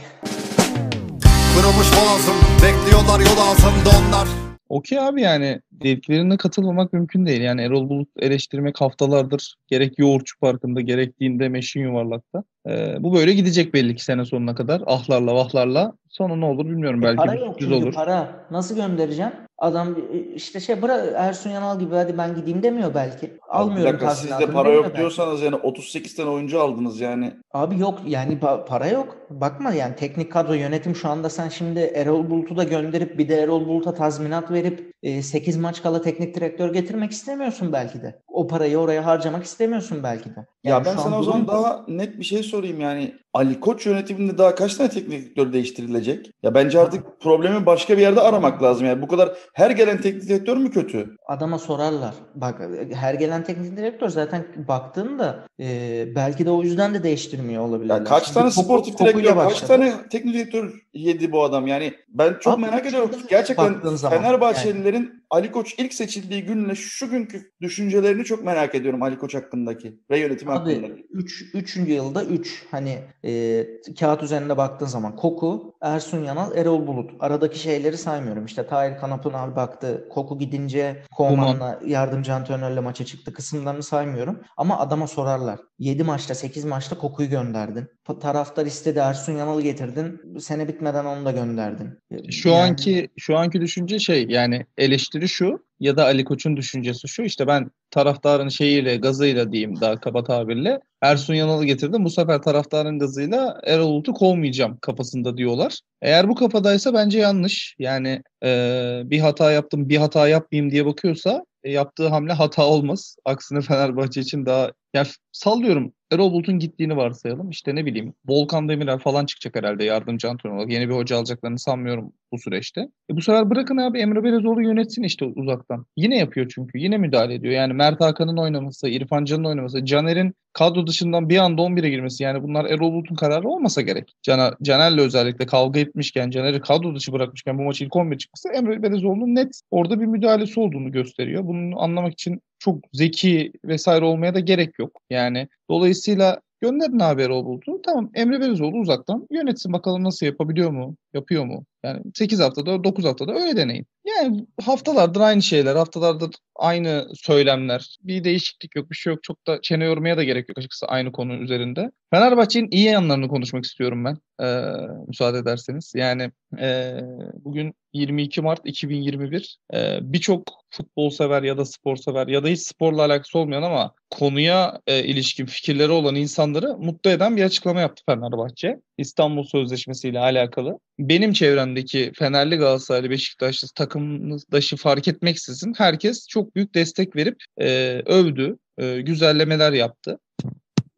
Kırılmış 1.56 1.88
boğazım 1.92 2.36
Bekliyorlar 2.64 3.20
yol 3.20 3.38
altında 3.38 3.90
onlar 3.90 4.47
Okey 4.70 5.00
abi 5.00 5.22
yani 5.22 5.62
dediklerine 5.72 6.38
katılmamak 6.38 6.94
mümkün 6.94 7.26
değil. 7.26 7.42
Yani 7.42 7.62
Erol 7.62 7.90
Bulut 7.90 8.10
eleştirmek 8.20 8.82
haftalardır 8.82 9.56
gerek 9.68 10.00
yoğurtçu 10.00 10.40
parkında 10.40 10.82
gerektiğinde 10.82 11.50
meşin 11.50 11.82
yuvarlakta. 11.82 12.44
Ee, 12.70 12.96
bu 13.00 13.14
böyle 13.14 13.34
gidecek 13.34 13.74
belli 13.74 13.96
ki 13.96 14.04
sene 14.04 14.26
sonuna 14.26 14.56
kadar. 14.56 14.82
Ahlarla 14.86 15.36
vahlarla. 15.36 15.94
Sonu 16.18 16.42
ne 16.42 16.46
olur 16.46 16.66
bilmiyorum. 16.66 17.02
Belki 17.02 17.16
para 17.16 17.36
yok 17.36 17.56
çünkü 17.60 17.74
olur. 17.74 17.94
para. 17.94 18.46
Nasıl 18.52 18.76
göndereceğim? 18.76 19.32
Adam 19.58 19.96
e, 20.14 20.18
işte 20.20 20.60
şey 20.60 20.82
bırak 20.82 21.14
Ersun 21.16 21.50
Yanal 21.50 21.80
gibi 21.80 21.96
hadi 21.96 22.18
ben 22.18 22.36
gideyim 22.36 22.64
demiyor 22.64 22.94
belki. 22.96 23.38
Almıyorum 23.50 23.94
dakika 23.94 24.16
sizde 24.16 24.52
para 24.52 24.70
yok 24.70 24.84
belki. 24.86 24.98
diyorsanız 24.98 25.42
yani 25.42 25.56
38 25.56 26.16
tane 26.16 26.30
oyuncu 26.30 26.62
aldınız 26.62 27.00
yani. 27.00 27.34
Abi 27.54 27.80
yok 27.80 28.00
yani 28.08 28.34
pa- 28.34 28.66
para 28.66 28.88
yok. 28.88 29.18
Bakma 29.30 29.74
yani 29.74 29.96
teknik 29.96 30.32
kadro 30.32 30.54
yönetim 30.54 30.96
şu 30.96 31.10
anda 31.10 31.30
sen 31.30 31.50
şimdi 31.50 31.80
Erol 31.80 32.30
Bulut'u 32.30 32.58
da 32.58 32.64
gönderip 32.64 33.18
bir 33.18 33.30
de 33.30 33.36
Erol 33.36 33.68
Bulut'a 33.68 33.94
tazminat 33.94 34.52
verip 34.52 34.92
8 35.22 35.58
maç 35.58 35.84
kala 35.84 36.02
teknik 36.02 36.36
direktör 36.36 36.74
getirmek 36.74 37.12
istemiyorsun 37.12 37.74
belki 37.74 38.02
de. 38.02 38.20
O 38.28 38.48
parayı 38.48 38.78
oraya 38.78 39.06
harcamak 39.06 39.44
istemiyorsun 39.44 40.04
belki 40.04 40.30
de. 40.30 40.40
Ya 40.40 40.46
Yani 40.64 40.86
ben 40.86 40.94
şu 40.94 41.00
an 41.00 41.04
sana 41.04 41.20
o 41.20 41.24
zaman 41.24 41.48
daha 41.48 41.86
net 41.88 42.20
bir 42.20 42.24
şey 42.24 42.44
sorayım 42.44 42.80
yani. 42.82 43.14
Ali 43.38 43.60
Koç 43.60 43.86
yönetiminde 43.86 44.38
daha 44.38 44.56
kaç 44.56 44.76
tane 44.76 44.90
teknik 44.90 45.22
direktör 45.22 45.54
değiştirilecek? 45.54 46.32
Ya 46.44 46.54
bence 46.54 46.80
artık 46.80 47.04
problemi 47.22 47.66
başka 47.66 47.98
bir 47.98 48.02
yerde 48.02 48.22
aramak 48.22 48.64
lazım. 48.64 48.88
Yani 48.88 49.02
bu 49.02 49.08
kadar 49.08 49.38
her 49.54 49.72
gelen 49.72 50.02
teknik 50.02 50.30
direktör 50.30 50.58
mü 50.58 50.72
kötü? 50.72 51.16
Adama 51.28 51.60
sorarlar. 51.60 52.14
Bak 52.36 52.62
her 52.94 53.14
gelen 53.14 53.44
teknik 53.44 53.78
direktör 53.78 54.10
zaten 54.10 54.46
baktığında 54.68 55.46
e, 55.60 56.06
belki 56.16 56.46
de 56.46 56.52
o 56.52 56.64
yüzden 56.64 56.94
de 56.94 57.04
değiştirmiyor 57.04 57.64
olabilirler. 57.64 57.98
Ya 57.98 58.04
kaç 58.04 58.32
tane 58.32 58.52
sportif 58.52 59.00
direktör, 59.00 59.36
kaç 59.36 59.62
tane 59.62 59.94
teknik 60.12 60.34
direktör 60.34 60.74
yedi 60.98 61.32
bu 61.32 61.44
adam? 61.44 61.68
Yani 61.68 61.94
ben 62.10 62.38
çok 62.40 62.54
Abi, 62.54 62.62
merak 62.62 62.86
ediyorum. 62.86 63.12
Gerçekten 63.30 63.98
Fenerbahçelilerin 63.98 65.24
Ali 65.30 65.52
Koç 65.52 65.76
ilk 65.78 65.94
seçildiği 65.94 66.44
günle 66.46 66.76
şu 66.76 67.10
günkü 67.10 67.52
düşüncelerini 67.62 68.24
çok 68.24 68.44
merak 68.44 68.76
ediyorum 68.76 69.04
Ali 69.04 69.18
Koç 69.18 69.36
hakkındaki 69.36 70.00
ve 70.12 70.22
hakkındaki. 70.46 70.94
Abi 70.94 71.06
3 71.12 71.46
3. 71.54 71.78
yılda 71.78 72.24
3 72.24 72.66
hani 72.72 73.00
e, 73.26 73.66
kağıt 74.00 74.24
üzerinde 74.24 74.58
baktığın 74.58 74.86
zaman 74.86 75.16
Koku, 75.16 75.76
Ersun 75.82 76.24
Yanal, 76.24 76.58
Erol 76.58 76.88
Bulut. 76.88 77.12
Aradaki 77.20 77.60
şeyleri 77.60 77.98
saymıyorum. 77.98 78.46
İşte 78.46 78.68
Tahir 78.68 78.98
Kanapınar 78.98 79.56
baktı. 79.56 80.08
Koku 80.12 80.40
gidince 80.40 81.04
Koman'la 81.18 81.80
yardımcı 81.86 82.34
antrenörle 82.34 82.80
maça 82.80 83.06
çıktı 83.06 83.34
kısımlarını 83.34 83.84
saymıyorum. 83.84 84.40
Ama 84.58 84.80
adama 84.80 85.08
sorarlar. 85.08 85.60
7 85.80 86.04
maçta 86.04 86.36
8 86.36 86.66
maçta 86.66 86.98
Koku'yu 86.98 87.30
gönderdin. 87.30 87.88
Taraftar 88.22 88.66
istedi 88.66 89.00
Ersun 89.00 89.34
Yanal'ı 89.34 89.62
getirdin. 89.62 90.40
Sene 90.40 90.68
bitmeden 90.88 91.06
onu 91.06 91.26
da 91.26 91.32
gönderdin. 91.32 92.00
Şu 92.32 92.50
Yani- 92.50 92.62
anki 92.62 93.10
şu 93.18 93.38
anki 93.38 93.62
düşünce 93.62 94.00
şey 94.00 94.26
yani 94.30 94.66
eleştiri 94.78 95.30
şu 95.30 95.66
ya 95.80 95.98
da 95.98 96.06
Ali 96.06 96.24
Koç'un 96.24 96.58
düşüncesi 96.58 97.08
şu 97.08 97.22
işte 97.24 97.48
ben 97.48 97.72
taraftarın 97.92 98.50
şeyiyle 98.50 98.98
gazıyla 98.98 99.52
diyeyim 99.52 99.82
daha 99.82 100.00
kaba 100.00 100.24
tabirle 100.24 100.80
Ersun 101.02 101.34
Yanal'ı 101.34 101.66
getirdim. 101.66 102.06
Bu 102.06 102.10
sefer 102.10 102.42
taraftarın 102.42 103.00
gazıyla 103.00 103.60
Erol 103.66 103.88
Bulut'u 103.90 104.14
kovmayacağım 104.14 104.78
kafasında 104.82 105.38
diyorlar. 105.38 105.80
Eğer 106.02 106.30
bu 106.30 106.36
kafadaysa 106.36 106.94
bence 106.94 107.20
yanlış. 107.20 107.76
Yani 107.80 108.22
eee, 108.44 109.02
bir 109.06 109.20
hata 109.20 109.52
yaptım 109.52 109.90
bir 109.90 109.98
hata 109.98 110.28
yapmayayım 110.28 110.72
diye 110.72 110.86
bakıyorsa 110.86 111.46
e, 111.64 111.72
yaptığı 111.72 112.08
hamle 112.08 112.34
hata 112.34 112.66
olmaz. 112.66 113.16
Aksine 113.26 113.62
Fenerbahçe 113.62 114.22
için 114.22 114.46
daha 114.46 114.72
ya 114.98 115.04
sallıyorum 115.32 115.94
Erol 116.12 116.32
Bulut'un 116.32 116.60
gittiğini 116.60 116.98
varsayalım. 116.98 117.50
İşte 117.50 117.76
ne 117.76 117.86
bileyim 117.86 118.14
Volkan 118.26 118.70
Demirel 118.70 118.98
falan 118.98 119.26
çıkacak 119.26 119.56
herhalde 119.56 119.84
yardımcı 119.84 120.30
antrenör 120.30 120.56
olarak. 120.56 120.72
Yeni 120.72 120.90
bir 120.90 120.94
hoca 120.94 121.18
alacaklarını 121.18 121.60
sanmıyorum 121.60 122.14
bu 122.32 122.38
süreçte. 122.38 122.82
E 122.82 123.16
bu 123.16 123.22
sefer 123.22 123.50
bırakın 123.50 123.78
abi 123.78 124.00
Emre 124.00 124.24
Belezoğlu 124.24 124.62
yönetsin 124.62 125.04
işte 125.04 125.26
uzaktan. 125.26 125.86
Yine 125.98 126.18
yapıyor 126.18 126.52
çünkü. 126.56 126.80
Yine 126.80 126.98
müdahale 126.98 127.34
ediyor. 127.34 127.54
Yani 127.54 127.74
Mert 127.74 128.02
Hakan'ın 128.02 128.38
oynaması, 128.38 128.88
İrfan 128.88 129.26
Can'ın 129.26 129.44
oynaması, 129.44 129.86
Caner'in 129.86 130.34
kadro 130.54 130.88
dışından 130.88 131.30
bir 131.30 131.38
anda 131.38 131.62
11'e 131.62 131.90
girmesi. 131.90 132.24
Yani 132.24 132.44
bunlar 132.44 132.66
Erol 132.66 132.94
Bulut'un 132.94 133.16
kararı 133.16 133.50
olmasa 133.50 133.82
gerek. 133.82 134.16
Caner, 134.22 134.54
Caner'le 134.64 134.98
özellikle 134.98 135.46
kavga 135.46 135.80
etmişken, 135.80 136.30
Caner'i 136.30 136.62
kadro 136.62 136.96
dışı 136.96 137.12
bırakmışken 137.12 137.58
bu 137.58 137.64
maçı 137.64 137.84
ilk 137.84 137.96
11 137.96 138.18
çıkması 138.18 138.50
Emre 138.50 138.84
Belezoğlu'nun 138.84 139.36
net 139.36 139.62
orada 139.72 140.00
bir 140.00 140.06
müdahalesi 140.06 140.60
olduğunu 140.60 140.92
gösteriyor. 140.92 141.44
Bunu 141.48 141.82
anlamak 141.82 142.14
için 142.14 142.42
çok 142.60 142.84
zeki 142.94 143.52
vesaire 143.66 144.06
olmaya 144.06 144.36
da 144.36 144.40
gerek 144.40 144.80
yok. 144.80 145.02
Yani 145.10 145.48
dolayısıyla 145.70 146.42
gönderin 146.62 147.00
Erol 147.00 147.46
Bulut'u. 147.46 147.82
Tamam 147.82 148.10
Emre 148.14 148.42
Belezoğlu 148.42 148.78
uzaktan 148.78 149.28
yönetsin 149.32 149.74
bakalım 149.74 150.04
nasıl 150.04 150.26
yapabiliyor 150.26 150.72
mu? 150.72 150.96
Yapıyor 151.14 151.46
mu? 151.46 151.66
Yani 151.84 152.02
8 152.16 152.40
haftada 152.40 152.84
9 152.84 153.06
haftada 153.06 153.34
öyle 153.34 153.58
deneyin. 153.58 153.86
Yani 154.06 154.46
haftalardır 154.66 155.22
aynı 155.22 155.42
şeyler, 155.42 155.76
haftalardır 155.76 156.30
aynı 156.56 157.08
söylemler. 157.16 157.98
Bir 158.02 158.24
değişiklik 158.24 158.76
yok, 158.76 158.90
bir 158.92 158.96
şey 158.96 159.14
yok. 159.14 159.24
Çok 159.24 159.48
da 159.48 159.62
çene 159.62 159.86
yormaya 159.86 160.18
da 160.18 160.24
gerek 160.24 160.50
yok 160.50 160.58
açıkçası 160.58 160.86
aynı 160.86 161.12
konu 161.12 161.34
üzerinde. 161.34 161.92
Fenerbahçe'nin 162.14 162.68
iyi 162.72 162.86
yanlarını 162.86 163.28
konuşmak 163.28 163.66
istiyorum 163.66 164.06
ben. 164.06 164.18
Ee, 164.46 164.72
müsaade 165.08 165.38
ederseniz. 165.38 165.94
Yani 165.96 166.32
e, 166.60 167.00
bugün 167.46 167.74
22 167.94 168.42
Mart 168.42 168.62
2021. 168.66 169.58
Ee, 169.74 170.00
Birçok 170.02 170.44
futbol 170.70 171.10
sever 171.10 171.44
ya 171.44 171.58
da 171.58 171.66
spor 171.66 171.96
sever 171.96 172.28
ya 172.28 172.44
da 172.44 172.48
hiç 172.48 172.62
sporla 172.62 173.02
alakası 173.06 173.40
olmayan 173.40 173.64
ama 173.64 173.94
konuya 174.10 174.82
e, 174.88 175.04
ilişkin 175.04 175.46
fikirleri 175.46 175.92
olan 175.92 176.16
insanları 176.16 176.78
mutlu 176.78 177.10
eden 177.10 177.38
bir 177.38 177.44
açıklama 177.44 177.82
yaptı 177.82 178.04
Fenerbahçe. 178.06 178.80
İstanbul 178.98 179.44
Sözleşmesi 179.44 180.10
ile 180.10 180.20
alakalı. 180.20 180.80
Benim 181.00 181.34
çevremdeki 181.34 182.12
Fenerli 182.18 182.56
Galatasaraylı 182.56 183.10
Beşiktaşlı 183.10 183.68
takımdaşı 183.76 184.78
fark 184.78 185.08
etmeksizin 185.08 185.74
herkes 185.78 186.28
çok 186.28 186.56
büyük 186.56 186.76
destek 186.76 187.16
verip 187.16 187.44
e, 187.58 187.68
övdü, 188.06 188.58
e, 188.78 189.02
güzellemeler 189.02 189.72
yaptı. 189.72 190.20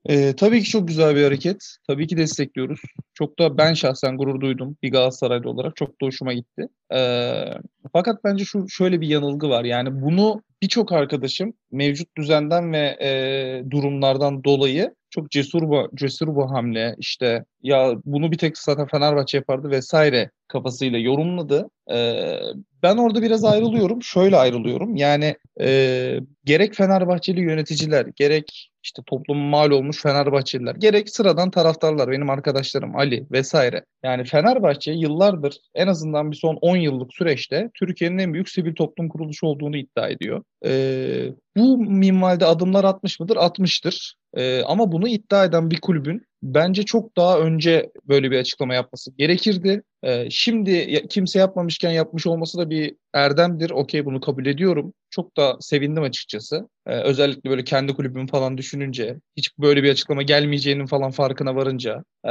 E, 0.06 0.36
tabii 0.36 0.64
ki 0.64 0.70
çok 0.70 0.88
güzel 0.88 1.16
bir 1.16 1.24
hareket. 1.24 1.76
Tabii 1.88 2.08
ki 2.08 2.18
destekliyoruz. 2.18 2.82
Çok 3.14 3.40
da 3.40 3.58
ben 3.58 3.74
şahsen 3.74 4.18
gurur 4.18 4.42
duydum 4.42 4.78
bir 4.84 4.92
Galatasaraylı 4.92 5.50
olarak. 5.50 5.76
Çok 5.76 6.02
da 6.02 6.06
hoşuma 6.06 6.34
gitti. 6.34 6.68
E, 6.94 7.00
fakat 7.94 8.24
bence 8.24 8.46
şu 8.46 8.70
şöyle 8.70 9.02
bir 9.02 9.08
yanılgı 9.08 9.50
var. 9.50 9.64
Yani 9.64 10.02
bunu 10.02 10.42
birçok 10.62 10.92
arkadaşım 10.92 11.54
mevcut 11.72 12.18
düzenden 12.18 12.74
ve 12.74 12.98
e, 13.02 13.10
durumlardan 13.72 14.44
dolayı 14.44 14.94
çok 15.10 15.32
cesur 15.32 15.62
bu, 15.62 15.90
cesur 15.96 16.28
bu 16.36 16.52
hamle 16.52 16.96
işte 16.98 17.46
ya 17.62 17.94
bunu 18.06 18.32
bir 18.32 18.38
tek 18.38 18.58
zaten 18.58 18.88
Fenerbahçe 18.88 19.38
yapardı 19.38 19.70
vesaire 19.70 20.30
kafasıyla 20.48 21.00
yorumladı. 21.00 21.70
Ee, 21.92 22.40
ben 22.84 22.98
orada 22.98 23.22
biraz 23.22 23.46
ayrılıyorum. 23.46 24.04
Şöyle 24.04 24.38
ayrılıyorum. 24.38 24.96
Yani 24.96 25.36
e, 25.62 26.20
gerek 26.46 26.74
Fenerbahçeli 26.74 27.42
yöneticiler, 27.42 28.08
gerek 28.16 28.69
işte 28.84 29.02
toplumun 29.06 29.44
mal 29.44 29.72
olmuş 29.72 30.02
Fenerbahçeliler, 30.02 30.76
gerek 30.76 31.10
sıradan 31.10 31.52
taraftarlar, 31.52 32.12
benim 32.12 32.30
arkadaşlarım 32.30 32.96
Ali 32.96 33.28
vesaire. 33.32 33.86
Yani 34.04 34.24
Fenerbahçe 34.24 34.92
yıllardır 34.92 35.58
en 35.76 35.88
azından 35.88 36.32
bir 36.32 36.36
son 36.36 36.56
10 36.62 36.76
yıllık 36.76 37.14
süreçte 37.14 37.70
Türkiye'nin 37.74 38.18
en 38.18 38.34
büyük 38.34 38.50
sivil 38.50 38.76
toplum 38.76 39.10
kuruluşu 39.10 39.48
olduğunu 39.48 39.78
iddia 39.78 40.10
ediyor. 40.10 40.44
Ee, 40.66 41.28
bu 41.58 41.78
minvalde 41.78 42.46
adımlar 42.46 42.84
atmış 42.84 43.20
mıdır? 43.20 43.38
Atmıştır. 43.38 44.16
Ee, 44.34 44.62
ama 44.62 44.92
bunu 44.92 45.08
iddia 45.08 45.46
eden 45.46 45.72
bir 45.72 45.82
kulübün 45.82 46.26
bence 46.44 46.84
çok 46.84 47.18
daha 47.18 47.40
önce 47.40 47.92
böyle 48.08 48.32
bir 48.32 48.40
açıklama 48.40 48.74
yapması 48.74 49.12
gerekirdi. 49.18 49.84
Ee, 50.04 50.30
şimdi 50.30 51.04
kimse 51.10 51.40
yapmamışken 51.40 51.92
yapmış 51.92 52.28
olması 52.28 52.58
da 52.58 52.70
bir 52.70 52.96
erdemdir. 53.14 53.70
Okey 53.70 54.06
bunu 54.06 54.22
kabul 54.22 54.46
ediyorum. 54.46 54.94
Çok 55.10 55.38
da 55.38 55.58
sevindim 55.60 56.04
açıkçası. 56.04 56.70
Ee, 56.88 57.00
özellikle 57.02 57.50
böyle 57.50 57.64
kendi 57.64 57.94
kulübümü 57.94 58.28
falan 58.28 58.58
düşününce, 58.58 59.20
hiç 59.38 59.58
böyle 59.58 59.84
bir 59.84 59.92
açıklama 59.92 60.22
gelmeyeceğinin 60.22 60.86
falan 60.86 61.12
farkına 61.12 61.56
varınca 61.56 62.04
e, 62.26 62.30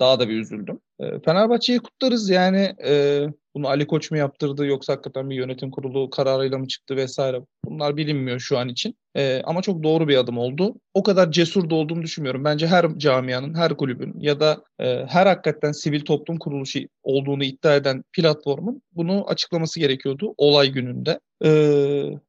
daha 0.00 0.20
da 0.20 0.28
bir 0.28 0.40
üzüldüm. 0.40 0.80
E, 1.00 1.20
Fenerbahçe'yi 1.24 1.78
kutlarız 1.78 2.30
yani 2.30 2.74
e, 2.84 3.26
bunu 3.54 3.68
Ali 3.68 3.86
Koç 3.86 4.10
mu 4.10 4.16
yaptırdı 4.16 4.66
yoksa 4.66 4.92
hakikaten 4.92 5.30
bir 5.30 5.36
yönetim 5.36 5.70
kurulu 5.70 6.10
kararıyla 6.10 6.58
mı 6.58 6.68
çıktı 6.68 6.96
vesaire. 6.96 7.40
Bunlar 7.64 7.96
bilinmiyor 7.96 8.38
şu 8.38 8.58
an 8.58 8.68
için. 8.68 8.94
E, 9.16 9.42
ama 9.44 9.62
çok 9.62 9.82
doğru 9.82 10.08
bir 10.08 10.16
adım 10.16 10.38
oldu. 10.38 10.74
O 10.94 11.02
kadar 11.02 11.30
cesur 11.30 11.70
da 11.70 11.74
olduğunu 11.74 12.02
düşünmüyorum. 12.02 12.44
Bence 12.44 12.66
her 12.66 12.98
camianın, 12.98 13.54
her 13.54 13.76
kulübün 13.76 14.14
ya 14.20 14.40
da 14.40 14.64
e, 14.78 15.06
her 15.08 15.26
hakikaten 15.26 15.72
sivil 15.72 16.00
toplum 16.00 16.38
kuruluşu 16.38 16.80
olduğunu 17.02 17.44
iddia 17.44 17.76
eden 17.76 18.04
platformun 18.12 18.82
bunu 18.92 19.28
açıklaması 19.28 19.80
gerekiyordu 19.80 20.34
olay 20.38 20.70
gününde. 20.70 21.20
E, 21.44 21.50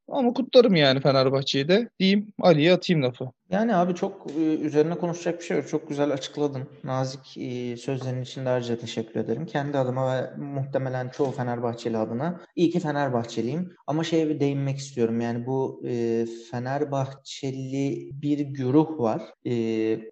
ama 0.08 0.34
kutlarım 0.34 0.76
yani 0.76 1.02
Fenerbahçe'yi 1.02 1.68
de. 1.68 1.90
Diyeyim 2.00 2.34
Ali'ye 2.42 2.74
atayım 2.74 3.04
lafı. 3.04 3.26
Yani 3.54 3.76
abi 3.76 3.96
çok 3.96 4.28
e, 4.38 4.56
üzerine 4.60 4.96
konuşacak 4.96 5.40
bir 5.40 5.44
şey 5.46 5.58
yok. 5.58 5.68
Çok 5.68 5.90
güzel 5.90 6.12
açıkladın. 6.14 6.64
Nazik 6.84 7.38
e, 7.38 7.78
sözlerin 7.78 8.22
için 8.22 8.46
de 8.46 8.50
ayrıca 8.50 8.78
teşekkür 8.78 9.20
ederim. 9.20 9.46
Kendi 9.46 9.78
adıma 9.78 10.16
ve 10.16 10.32
muhtemelen 10.38 11.10
çoğu 11.10 11.32
Fenerbahçeli 11.32 11.98
adına. 11.98 12.42
İyi 12.56 12.70
ki 12.70 12.80
Fenerbahçeliyim. 12.80 13.76
Ama 13.88 14.04
şeye 14.04 14.30
bir 14.30 14.40
değinmek 14.40 14.78
istiyorum. 14.78 15.22
Yani 15.22 15.46
bu 15.46 15.82
e, 15.88 16.26
Fenerbahçeli 16.52 18.10
bir 18.22 18.40
güruh 18.40 19.00
var. 19.00 19.22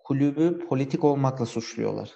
Kulübü 0.03 0.65
politik 0.69 1.03
olmakla 1.03 1.45
suçluyorlar. 1.45 2.09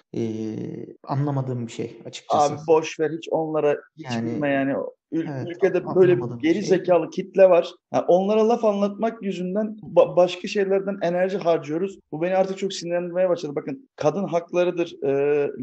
Anlamadığım 1.04 1.66
bir 1.66 1.72
şey 1.72 2.02
açıkçası. 2.06 2.54
Abi 2.54 2.60
boş 2.68 3.00
ver 3.00 3.10
hiç 3.10 3.28
onlara 3.30 3.76
hiç 3.98 4.06
Yani- 4.14 4.30
bilme 4.30 4.48
yani. 4.48 4.72
Ül- 5.12 5.30
Evet, 5.36 5.46
ülkede 5.48 5.94
böyle 5.94 6.16
bir 6.16 6.22
geri 6.42 6.54
şey. 6.54 6.62
zekalı 6.62 7.10
kitle 7.10 7.50
var. 7.50 7.70
Ha, 7.90 8.04
onlara 8.08 8.48
laf 8.48 8.64
anlatmak 8.64 9.22
yüzünden 9.22 9.66
ba- 9.94 10.16
başka 10.16 10.48
şeylerden 10.48 10.98
enerji 11.16 11.38
harcıyoruz. 11.38 11.98
Bu 12.12 12.22
beni 12.22 12.36
artık 12.36 12.58
çok 12.58 12.72
sinirlendirmeye 12.72 13.28
başladı. 13.28 13.52
Bakın 13.56 13.88
kadın 13.96 14.24
haklarıdır, 14.24 15.02
e, 15.02 15.10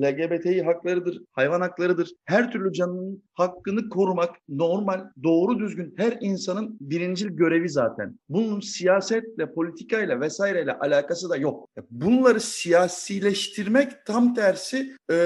LGBTİ 0.01 0.63
haklarıdır, 0.63 1.21
hayvan 1.31 1.61
haklarıdır. 1.61 2.11
Her 2.25 2.51
türlü 2.51 2.73
canının 2.73 3.23
hakkını 3.33 3.89
korumak 3.89 4.35
normal, 4.49 5.01
doğru 5.23 5.59
düzgün 5.59 5.93
her 5.97 6.17
insanın 6.21 6.77
birincil 6.81 7.27
görevi 7.27 7.69
zaten. 7.69 8.19
Bunun 8.29 8.59
siyasetle, 8.59 9.53
politikayla 9.53 10.19
vesaireyle 10.19 10.73
alakası 10.77 11.29
da 11.29 11.37
yok. 11.37 11.69
Bunları 11.89 12.39
siyasileştirmek 12.39 14.05
tam 14.05 14.33
tersi 14.33 14.95
e, 15.11 15.17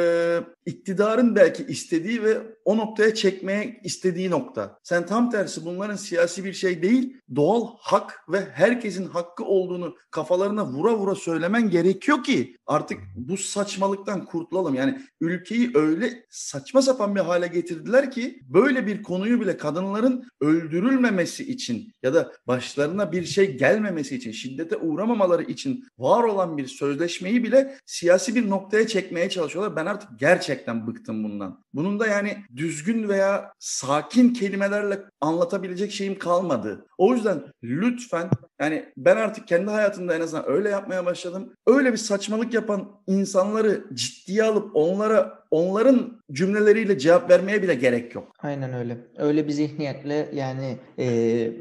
iktidarın 0.65 1.35
belki 1.35 1.63
istediği 1.63 2.23
ve 2.23 2.37
o 2.65 2.77
noktaya 2.77 3.13
çekmeye 3.13 3.79
istediği 3.83 4.29
nokta. 4.29 4.79
Sen 4.83 5.05
tam 5.05 5.29
tersi 5.29 5.65
bunların 5.65 5.95
siyasi 5.95 6.45
bir 6.45 6.53
şey 6.53 6.81
değil, 6.81 7.21
doğal 7.35 7.67
hak 7.79 8.19
ve 8.29 8.41
herkesin 8.53 9.05
hakkı 9.05 9.43
olduğunu 9.45 9.95
kafalarına 10.12 10.65
vura 10.65 10.98
vura 10.98 11.15
söylemen 11.15 11.70
gerekiyor 11.70 12.24
ki 12.24 12.58
artık 12.65 13.00
bu 13.15 13.38
saçmalıktan 13.38 14.26
kurtulalım. 14.26 14.76
Yani 14.76 15.02
ülkeyi 15.22 15.72
öyle 15.76 16.26
saçma 16.30 16.82
sapan 16.82 17.15
bir 17.15 17.20
hale 17.20 17.48
getirdiler 17.48 18.12
ki 18.12 18.39
böyle 18.48 18.88
bir 18.88 19.04
konuyu 19.04 19.41
bile 19.41 19.58
kadınların 19.58 20.28
öldürülmemesi 20.41 21.52
için 21.52 21.93
ya 22.04 22.13
da 22.13 22.32
başlarına 22.48 23.12
bir 23.12 23.26
şey 23.26 23.58
gelmemesi 23.58 24.15
için, 24.15 24.32
şiddete 24.32 24.78
uğramamaları 24.78 25.43
için 25.43 25.86
var 25.98 26.24
olan 26.24 26.58
bir 26.58 26.67
sözleşmeyi 26.67 27.43
bile 27.43 27.78
siyasi 27.86 28.36
bir 28.36 28.50
noktaya 28.50 28.88
çekmeye 28.88 29.30
çalışıyorlar. 29.30 29.76
Ben 29.76 29.86
artık 29.86 30.20
gerçekten 30.20 30.88
bıktım 30.88 31.24
bundan. 31.24 31.63
Bunun 31.74 32.00
da 32.00 32.08
yani 32.08 32.38
düzgün 32.56 33.10
veya 33.10 33.54
sakin 33.60 34.34
kelimelerle 34.34 35.00
anlatabilecek 35.22 35.91
şeyim 35.91 36.20
kalmadı. 36.20 36.86
O 36.98 37.13
yüzden 37.13 37.43
lütfen 37.63 38.30
yani 38.62 38.93
ben 38.98 39.17
artık 39.17 39.48
kendi 39.48 39.72
hayatımda 39.97 40.15
en 40.15 40.21
azından 40.21 40.49
öyle 40.49 40.69
yapmaya 40.69 41.05
başladım. 41.05 41.53
Öyle 41.67 41.91
bir 41.91 41.97
saçmalık 41.97 42.53
yapan 42.53 42.89
insanları 43.07 43.83
ciddiye 43.93 44.43
alıp 44.43 44.71
onlara 44.73 45.46
onların 45.51 46.21
cümleleriyle 46.31 46.99
cevap 46.99 47.29
vermeye 47.29 47.63
bile 47.63 47.75
gerek 47.75 48.15
yok. 48.15 48.31
Aynen 48.39 48.73
öyle. 48.73 48.97
Öyle 49.17 49.47
bir 49.47 49.51
zihniyetle 49.51 50.29
yani 50.33 50.77
e, 50.99 51.05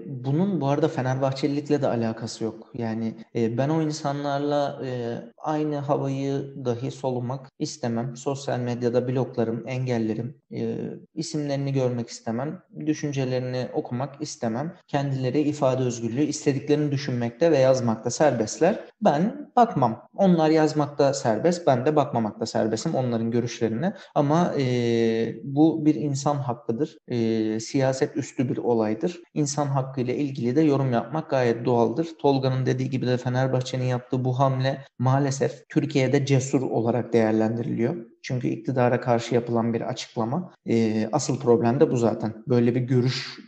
bunun 0.07 0.61
bu 0.61 0.69
arada 0.69 0.89
Fenerbahçelilikle 0.89 1.83
de 1.83 1.89
alakası 1.89 2.45
yok. 2.45 2.71
Yani 2.75 3.15
e, 3.35 3.59
ben 3.59 3.69
o 3.69 3.83
insanlarla 3.83 4.81
e, 4.87 5.19
aynı 5.39 5.77
havayı 5.77 6.55
dahi 6.65 6.91
solumak 6.91 7.51
istemem. 7.59 8.17
Sosyal 8.17 8.59
medyada 8.59 9.09
bloklarım, 9.09 9.69
engellerim, 9.69 10.35
e, 10.53 10.77
isimlerini 11.15 11.73
görmek 11.73 12.09
istemem. 12.09 12.63
Düşüncelerini 12.87 13.69
okumak 13.75 14.23
istemem. 14.23 14.75
Kendileri 14.89 15.41
ifade 15.41 15.83
özgürlüğü 15.83 16.23
istediklerini 16.23 16.93
düşünmekte 16.93 17.51
ve 17.51 17.59
yazmakta 17.59 18.11
serbestler. 18.11 18.81
Ben 19.03 19.51
bakmam. 19.57 20.09
Onlar 20.17 20.51
yazmakta 20.51 21.15
serbest, 21.15 21.67
ben 21.67 21.87
de 21.87 21.97
bakmamakta 21.97 22.47
serbestim 22.47 22.95
onların 22.95 23.31
görüşlerine. 23.77 23.95
Ama 24.15 24.55
e, 24.59 25.37
bu 25.45 25.87
bir 25.87 25.95
insan 25.95 26.37
hakkıdır. 26.37 26.99
E, 27.09 27.61
siyaset 27.61 28.17
üstü 28.17 28.49
bir 28.49 28.57
olaydır. 28.57 29.21
İnsan 29.35 29.67
hakkı 29.67 30.01
ile 30.01 30.17
ilgili 30.17 30.57
de 30.57 30.61
yorum 30.61 30.93
yapmak 30.93 31.31
gayet 31.31 31.65
doğaldır. 31.65 32.09
Tolga'nın 32.19 32.67
dediği 32.67 32.91
gibi 32.91 33.07
de 33.07 33.17
Fenerbahçe'nin 33.17 33.85
yaptığı 33.85 34.25
bu 34.25 34.39
hamle 34.39 34.85
maalesef 34.99 35.69
Türkiye'de 35.69 36.27
cesur 36.27 36.63
olarak 36.63 37.13
değerlendiriliyor. 37.13 37.97
Çünkü 38.23 38.49
iktidara 38.49 39.01
karşı 39.01 39.35
yapılan 39.35 39.75
bir 39.75 39.81
açıklama. 39.81 40.53
E, 40.69 41.09
asıl 41.13 41.41
problem 41.41 41.81
de 41.81 41.91
bu 41.91 41.97
zaten. 41.97 42.45
Böyle 42.49 42.75
bir 42.75 42.81
görüş 42.81 43.39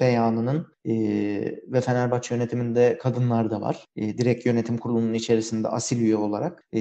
beyanının 0.00 0.66
e, 0.84 0.94
ve 1.66 1.80
Fenerbahçe 1.80 2.34
yönetiminde 2.34 2.98
kadınlar 2.98 3.50
da 3.50 3.60
var. 3.60 3.84
E, 3.96 4.18
direkt 4.18 4.46
yönetim 4.46 4.78
kurulunun 4.78 5.14
içerisinde 5.14 5.68
asil 5.68 6.00
üye 6.00 6.16
olarak. 6.16 6.64
E, 6.72 6.80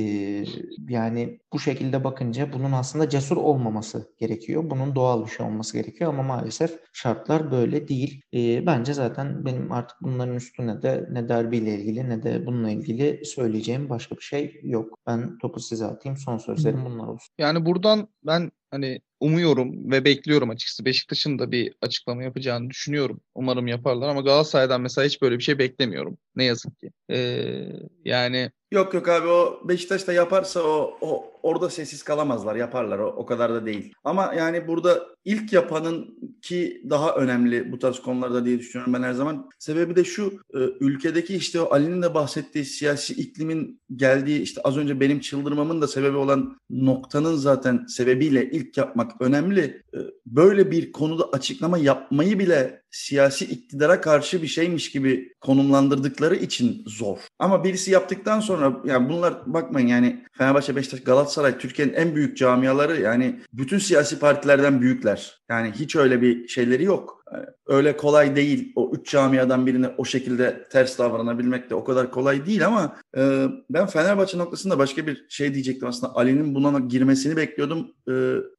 yani 0.89 1.39
bu 1.53 1.59
şekilde 1.59 2.03
bakınca 2.03 2.53
bunun 2.53 2.71
aslında 2.71 3.09
cesur 3.09 3.37
olmaması 3.37 4.13
gerekiyor. 4.17 4.69
Bunun 4.69 4.95
doğal 4.95 5.25
bir 5.25 5.31
şey 5.31 5.45
olması 5.45 5.77
gerekiyor 5.77 6.13
ama 6.13 6.23
maalesef 6.23 6.79
şartlar 6.93 7.51
böyle 7.51 7.87
değil. 7.87 8.21
E, 8.33 8.65
bence 8.65 8.93
zaten 8.93 9.45
benim 9.45 9.71
artık 9.71 9.97
bunların 10.01 10.35
üstüne 10.35 10.81
de 10.81 11.07
ne 11.11 11.29
derbiyle 11.29 11.75
ilgili 11.75 12.09
ne 12.09 12.23
de 12.23 12.45
bununla 12.45 12.71
ilgili 12.71 13.25
söyleyeceğim 13.25 13.89
başka 13.89 14.15
bir 14.15 14.21
şey 14.21 14.59
yok. 14.63 14.99
Ben 15.07 15.37
topu 15.37 15.59
size 15.59 15.85
atayım. 15.85 16.17
Son 16.17 16.37
sözlerim 16.37 16.85
bunlar 16.85 17.07
olsun. 17.07 17.33
Yani 17.37 17.65
buradan 17.65 18.07
ben 18.23 18.51
hani 18.71 19.01
umuyorum 19.19 19.91
ve 19.91 20.05
bekliyorum 20.05 20.49
açıkçası. 20.49 20.85
Beşiktaş'ın 20.85 21.39
da 21.39 21.51
bir 21.51 21.73
açıklama 21.81 22.23
yapacağını 22.23 22.69
düşünüyorum. 22.69 23.21
Umarım 23.35 23.67
yaparlar 23.67 24.09
ama 24.09 24.21
Galatasaray'dan 24.21 24.81
mesela 24.81 25.05
hiç 25.07 25.21
böyle 25.21 25.37
bir 25.37 25.43
şey 25.43 25.59
beklemiyorum. 25.59 26.17
Ne 26.39 26.45
yazık 26.45 26.79
ki. 26.79 26.91
Ee, 27.09 27.65
yani 28.05 28.51
Yok 28.71 28.93
yok 28.93 29.09
abi 29.09 29.27
o 29.27 29.61
Beşiktaş 29.67 30.07
da 30.07 30.13
yaparsa 30.13 30.63
o, 30.63 30.97
o 31.01 31.31
orada 31.43 31.69
sessiz 31.69 32.03
kalamazlar 32.03 32.55
yaparlar 32.55 32.99
o, 32.99 33.07
o 33.07 33.25
kadar 33.25 33.53
da 33.53 33.65
değil. 33.65 33.93
Ama 34.03 34.33
yani 34.37 34.67
burada 34.67 35.07
ilk 35.25 35.53
yapanın 35.53 36.19
ki 36.41 36.83
daha 36.89 37.15
önemli 37.15 37.71
bu 37.71 37.79
tarz 37.79 37.99
konularda 37.99 38.45
diye 38.45 38.59
düşünüyorum 38.59 38.93
ben 38.93 39.03
her 39.03 39.13
zaman. 39.13 39.49
Sebebi 39.59 39.95
de 39.95 40.03
şu 40.03 40.27
e, 40.53 40.59
ülkedeki 40.79 41.35
işte 41.35 41.61
o 41.61 41.73
Ali'nin 41.73 42.01
de 42.01 42.13
bahsettiği 42.13 42.65
siyasi 42.65 43.13
iklimin 43.13 43.81
geldiği 43.95 44.41
işte 44.41 44.61
az 44.63 44.77
önce 44.77 44.99
benim 44.99 45.19
çıldırmamın 45.19 45.81
da 45.81 45.87
sebebi 45.87 46.17
olan 46.17 46.57
noktanın 46.69 47.35
zaten 47.35 47.85
sebebiyle 47.85 48.49
ilk 48.51 48.77
yapmak 48.77 49.21
önemli. 49.21 49.83
E, 49.93 49.97
böyle 50.25 50.71
bir 50.71 50.91
konuda 50.91 51.29
açıklama 51.29 51.77
yapmayı 51.77 52.39
bile 52.39 52.81
siyasi 52.91 53.45
iktidara 53.45 54.01
karşı 54.01 54.41
bir 54.41 54.47
şeymiş 54.47 54.91
gibi 54.91 55.33
konumlandırdıkları 55.41 56.28
için 56.35 56.83
zor. 56.87 57.17
Ama 57.39 57.63
birisi 57.63 57.91
yaptıktan 57.91 58.39
sonra 58.39 58.77
yani 58.85 59.09
bunlar 59.09 59.33
bakmayın 59.45 59.87
yani 59.87 60.25
Fenerbahçe, 60.31 60.75
Beşiktaş, 60.75 61.03
Galatasaray 61.03 61.57
Türkiye'nin 61.57 61.93
en 61.93 62.15
büyük 62.15 62.37
camiaları 62.37 63.01
yani 63.01 63.39
bütün 63.53 63.77
siyasi 63.77 64.19
partilerden 64.19 64.81
büyükler. 64.81 65.41
Yani 65.49 65.71
hiç 65.71 65.95
öyle 65.95 66.21
bir 66.21 66.47
şeyleri 66.47 66.83
yok. 66.83 67.18
Öyle 67.67 67.97
kolay 67.97 68.35
değil 68.35 68.73
o 68.75 68.91
üç 68.93 69.11
camiadan 69.11 69.65
birine 69.65 69.89
o 69.97 70.05
şekilde 70.05 70.63
ters 70.71 70.99
davranabilmek 70.99 71.69
de 71.69 71.75
o 71.75 71.83
kadar 71.83 72.11
kolay 72.11 72.45
değil 72.45 72.65
ama 72.67 72.95
e, 73.17 73.45
ben 73.69 73.87
Fenerbahçe 73.87 74.37
noktasında 74.37 74.77
başka 74.77 75.07
bir 75.07 75.25
şey 75.29 75.53
diyecektim 75.53 75.87
aslında. 75.87 76.15
Ali'nin 76.15 76.55
buna 76.55 76.79
girmesini 76.79 77.37
bekliyordum. 77.37 77.91
E, 78.07 78.13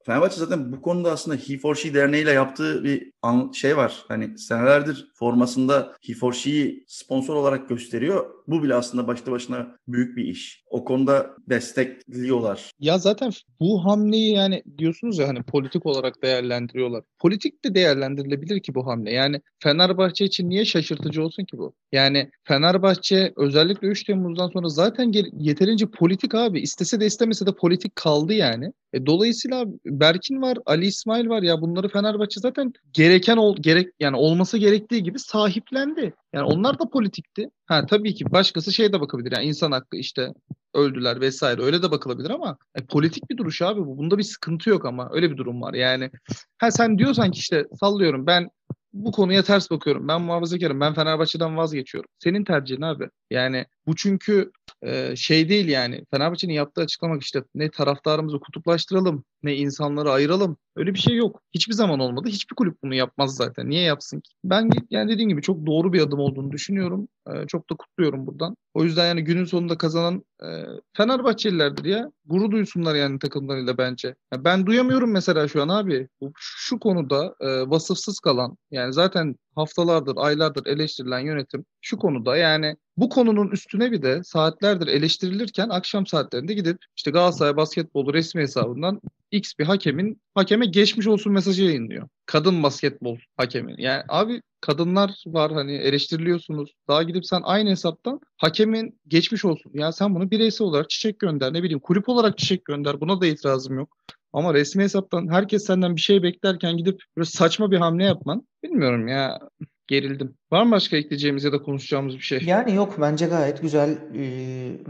Fenerbahçe 0.07 0.37
zaten 0.37 0.73
bu 0.73 0.83
konuda 0.83 1.13
aslında 1.13 1.37
He 1.37 1.59
for 1.59 1.75
She 1.75 1.95
derneğiyle 1.95 2.31
yaptığı 2.31 2.85
bir 2.85 3.13
an, 3.23 3.53
şey 3.53 3.77
var. 3.77 4.05
Hani 4.09 4.39
senelerdir 4.39 5.11
formasında 5.15 5.93
He 6.07 6.15
for 6.15 6.33
She'yi 6.33 6.85
sponsor 6.87 7.35
olarak 7.35 7.69
gösteriyor. 7.69 8.31
Bu 8.47 8.63
bile 8.63 8.75
aslında 8.75 9.07
başta 9.07 9.33
başına 9.33 9.77
büyük 9.89 10.17
bir 10.17 10.25
iş. 10.25 10.65
O 10.71 10.85
konuda 10.85 11.31
destekliyorlar. 11.49 12.71
Ya 12.81 12.99
zaten 12.99 13.33
bu 13.61 13.85
hamleyi 13.85 14.35
yani 14.35 14.63
diyorsunuz 14.79 15.19
ya 15.19 15.29
hani 15.29 15.43
politik 15.43 15.87
olarak 15.87 16.23
değerlendiriyorlar. 16.23 17.05
Politik 17.19 17.65
de 17.65 17.75
değerlendirilebilir 17.75 18.60
ki 18.61 18.75
bu 18.75 18.87
hamle. 18.87 19.13
Yani 19.13 19.41
Fenerbahçe 19.63 20.25
için 20.25 20.49
niye 20.49 20.65
şaşırtıcı 20.65 21.25
olsun 21.25 21.45
ki 21.45 21.59
bu? 21.59 21.75
Yani 21.93 22.31
Fenerbahçe 22.45 23.33
özellikle 23.37 23.89
3 23.89 24.05
Temmuz'dan 24.05 24.49
sonra 24.49 24.69
zaten 24.69 25.13
yeterince 25.33 25.87
politik 25.87 26.35
abi. 26.35 26.61
İstese 26.61 27.01
de 27.01 27.07
istemese 27.07 27.47
de 27.47 27.53
politik 27.53 27.97
kaldı 27.97 28.33
yani. 28.33 28.73
E, 28.93 29.07
dolayısıyla 29.07 29.65
Berkin 29.87 30.43
var, 30.43 30.59
Ali 30.67 30.87
İsmail 30.87 31.29
var 31.29 31.43
ya 31.43 31.61
bunları 31.61 31.89
Fenerbahçe 31.89 32.41
zaten 32.41 32.73
gereken 32.93 33.37
ol, 33.37 33.57
gerek 33.61 33.89
yani 34.01 34.17
olması 34.17 34.59
gerektiği 34.59 35.03
gibi 35.03 35.19
sahiplendi. 35.19 36.15
Yani 36.33 36.45
onlar 36.45 36.79
da 36.79 36.89
politikti. 36.89 37.51
Ha 37.67 37.87
tabii 37.87 38.15
ki 38.15 38.33
başkası 38.33 38.73
şey 38.73 38.93
de 38.93 39.01
bakabilir. 39.01 39.33
Yani 39.33 39.47
insan 39.47 39.73
hakkı 39.73 39.97
işte 39.97 40.33
öldüler 40.75 41.21
vesaire 41.21 41.63
öyle 41.63 41.83
de 41.83 41.91
bakılabilir 41.91 42.31
ama 42.31 42.59
e, 42.75 42.87
politik 42.87 43.31
bir 43.31 43.37
duruş 43.37 43.63
abi 43.63 43.81
bu. 43.81 43.99
Bunda 43.99 44.19
bir 44.19 44.23
sıkıntı 44.23 44.71
yok 44.71 44.85
ama 44.85 45.09
öyle 45.13 45.31
bir 45.31 45.37
durum 45.37 45.63
var. 45.63 45.75
Yani 45.75 46.11
ha 46.59 46.71
sen 46.71 46.99
diyorsan 46.99 47.31
ki 47.31 47.39
işte 47.39 47.67
sallıyorum 47.81 48.27
ben 48.27 48.51
bu 48.93 49.13
konuya 49.13 49.43
ters 49.43 49.71
bakıyorum. 49.71 50.09
Ben 50.09 50.23
muhafazakarım. 50.23 50.81
Ben 50.81 50.95
Fenerbahçe'den 50.95 51.57
vazgeçiyorum. 51.57 52.11
Senin 52.19 52.45
tercihin 52.45 52.83
abi. 52.83 53.09
Yani 53.31 53.67
bu 53.91 53.97
çünkü 53.97 54.53
e, 54.83 55.17
şey 55.17 55.49
değil 55.49 55.69
yani. 55.69 56.05
Fenerbahçe'nin 56.11 56.53
yaptığı 56.53 56.81
açıklamak 56.81 57.23
işte 57.23 57.43
ne 57.55 57.71
taraftarımızı 57.71 58.41
kutuplaştıralım 58.41 59.25
ne 59.43 59.57
insanları 59.57 60.11
ayıralım. 60.11 60.57
Öyle 60.77 60.95
bir 60.95 60.99
şey 60.99 61.17
yok. 61.17 61.43
Hiçbir 61.55 61.73
zaman 61.73 62.01
olmadı. 62.01 62.29
Hiçbir 62.29 62.55
kulüp 62.55 62.83
bunu 62.83 62.95
yapmaz 62.95 63.37
zaten. 63.37 63.71
Niye 63.71 63.83
yapsın 63.83 64.21
ki? 64.21 64.31
Ben 64.45 64.71
yani 64.91 65.13
dediğim 65.13 65.29
gibi 65.29 65.43
çok 65.43 65.67
doğru 65.67 65.93
bir 65.93 66.01
adım 66.01 66.19
olduğunu 66.19 66.53
düşünüyorum. 66.53 67.09
E, 67.35 67.47
çok 67.47 67.71
da 67.71 67.75
kutluyorum 67.77 68.27
buradan. 68.27 68.57
O 68.75 68.85
yüzden 68.85 69.07
yani 69.07 69.25
günün 69.25 69.45
sonunda 69.45 69.79
kazanan 69.79 70.25
e, 70.43 70.49
Fenerbahçelilerdir 70.97 71.85
ya. 71.85 72.11
Gurur 72.25 72.51
duysunlar 72.51 72.95
yani 72.95 73.19
takımlarıyla 73.19 73.79
bence. 73.79 74.15
Ya 74.33 74.45
ben 74.45 74.67
duyamıyorum 74.67 75.11
mesela 75.11 75.49
şu 75.49 75.63
an 75.63 75.69
abi. 75.69 76.09
Bu, 76.21 76.33
şu 76.37 76.79
konuda 76.79 77.35
e, 77.41 77.71
vasıfsız 77.71 78.21
kalan 78.21 78.57
yani 78.71 78.93
zaten 78.93 79.37
haftalardır, 79.55 80.15
aylardır 80.17 80.67
eleştirilen 80.67 81.21
yönetim 81.21 81.65
şu 81.81 81.99
konuda 81.99 82.37
yani 82.37 82.77
bu 82.97 83.09
konunun 83.09 83.51
üstüne 83.51 83.93
bir 83.93 84.03
de 84.03 84.25
saatlerdir 84.25 84.87
eleştirilirken 84.87 85.69
akşam 85.69 86.07
saatlerinde 86.07 86.55
gidip 86.55 86.79
işte 86.97 87.11
Galatasaray 87.11 87.57
basketbolu 87.57 88.15
resmi 88.15 88.43
hesabından 88.43 89.01
X 89.31 89.53
bir 89.59 89.65
hakemin 89.65 90.21
hakeme 90.35 90.67
geçmiş 90.67 91.07
olsun 91.07 91.33
mesajı 91.33 91.65
yayınlıyor. 91.65 92.09
Kadın 92.27 92.63
basketbol 92.63 93.19
hakemi. 93.37 93.75
Yani 93.79 94.03
abi 94.09 94.43
kadınlar 94.61 95.23
var 95.27 95.53
hani 95.53 95.73
eleştiriliyorsunuz. 95.73 96.75
Daha 96.89 97.03
gidip 97.03 97.27
sen 97.27 97.41
aynı 97.45 97.71
hesaptan 97.71 98.21
hakemin 98.37 99.01
geçmiş 99.09 99.45
olsun. 99.45 99.73
Ya 99.75 99.93
sen 99.93 100.15
bunu 100.15 100.31
bireysel 100.31 100.67
olarak 100.67 100.91
çiçek 100.91 101.19
gönder 101.19 101.53
ne 101.53 101.63
bileyim 101.63 101.81
kulüp 101.81 102.09
olarak 102.09 102.39
çiçek 102.39 102.65
gönder. 102.65 103.01
Buna 103.01 103.21
da 103.21 103.27
itirazım 103.27 103.79
yok. 103.79 103.97
Ama 104.33 104.55
resmi 104.55 104.83
hesaptan 104.83 105.29
herkes 105.33 105.67
senden 105.67 105.97
bir 105.97 106.01
şey 106.01 106.23
beklerken 106.23 106.77
gidip 106.77 107.03
böyle 107.17 107.27
saçma 107.27 107.71
bir 107.71 107.77
hamle 107.77 108.05
yapman 108.05 108.47
bilmiyorum 108.63 109.09
ya 109.09 109.41
gerildim. 109.87 110.40
Var 110.53 110.63
mı 110.63 110.71
başka 110.71 110.97
ekleyeceğimiz 110.97 111.45
ya 111.45 111.53
da 111.53 111.63
konuşacağımız 111.63 112.15
bir 112.15 112.21
şey? 112.23 112.41
Yani 112.47 112.75
yok 112.75 112.97
bence 113.01 113.27
gayet 113.27 113.63
güzel 113.63 113.99
e, 114.15 114.23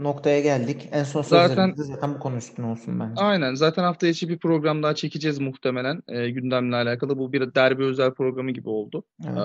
noktaya 0.03 0.39
geldik. 0.41 0.89
En 0.91 1.03
son 1.03 1.21
Zaten- 1.21 1.73
zaten 1.75 2.13
bu 2.15 2.19
konu 2.19 2.37
üstüne 2.37 2.65
olsun 2.65 2.99
bence. 2.99 3.21
Aynen. 3.21 3.53
Zaten 3.53 3.83
hafta 3.83 4.07
içi 4.07 4.29
bir 4.29 4.37
program 4.37 4.83
daha 4.83 4.95
çekeceğiz 4.95 5.39
muhtemelen 5.39 6.01
e, 6.07 6.29
gündemle 6.29 6.75
alakalı. 6.75 7.17
Bu 7.17 7.33
bir 7.33 7.55
derbi 7.55 7.83
özel 7.83 8.11
programı 8.13 8.51
gibi 8.51 8.69
oldu. 8.69 9.03
Evet. 9.25 9.37
Ee, 9.37 9.41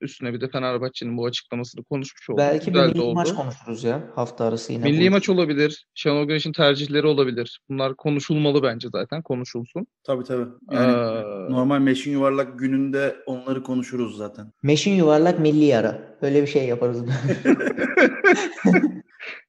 üstüne 0.00 0.32
bir 0.32 0.40
de 0.40 0.48
Fenerbahçe'nin 0.48 1.16
bu 1.16 1.26
açıklamasını 1.26 1.84
konuşmuş 1.84 2.30
olduk. 2.30 2.38
Belki 2.38 2.66
bir 2.66 2.72
Güzel 2.72 2.88
milli 2.88 3.00
oldu. 3.00 3.14
maç 3.14 3.34
konuşuruz 3.34 3.84
ya 3.84 4.02
hafta 4.14 4.44
arası 4.44 4.72
yine. 4.72 4.84
Milli 4.84 5.06
bu- 5.08 5.10
maç 5.10 5.28
olabilir. 5.28 5.86
Şenol 5.94 6.24
Güneş'in 6.24 6.52
tercihleri 6.52 7.06
olabilir. 7.06 7.60
Bunlar 7.68 7.94
konuşulmalı 7.96 8.62
bence 8.62 8.88
zaten. 8.92 9.22
Konuşulsun. 9.22 9.86
Tabii 10.04 10.24
tabii. 10.24 10.46
Yani 10.72 10.92
Ee, 10.92 11.52
normal 11.52 11.78
meşin 11.80 12.12
yuvarlak 12.12 12.58
gününde 12.58 13.16
onları 13.26 13.62
konuşuruz 13.62 14.16
zaten. 14.16 14.52
Meşin 14.62 14.92
yuvarlak 14.92 15.33
milli 15.38 15.64
yara. 15.64 16.16
Öyle 16.22 16.42
bir 16.42 16.46
şey 16.46 16.66
yaparız. 16.66 17.04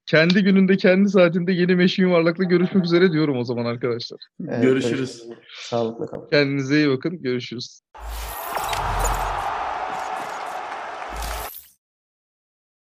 kendi 0.05 0.43
gününde 0.43 0.77
kendi 0.77 1.09
saatinde 1.09 1.51
yeni 1.51 1.75
meşin 1.75 2.03
yuvarlakla 2.03 2.43
görüşmek 2.43 2.85
üzere 2.85 3.11
diyorum 3.11 3.37
o 3.37 3.43
zaman 3.43 3.65
arkadaşlar. 3.65 4.19
Evet, 4.49 4.63
Görüşürüz. 4.63 5.23
Sağlıkla 5.59 6.05
kalın. 6.05 6.27
Kendinize 6.29 6.77
iyi 6.77 6.89
bakın. 6.89 7.21
Görüşürüz. 7.21 7.81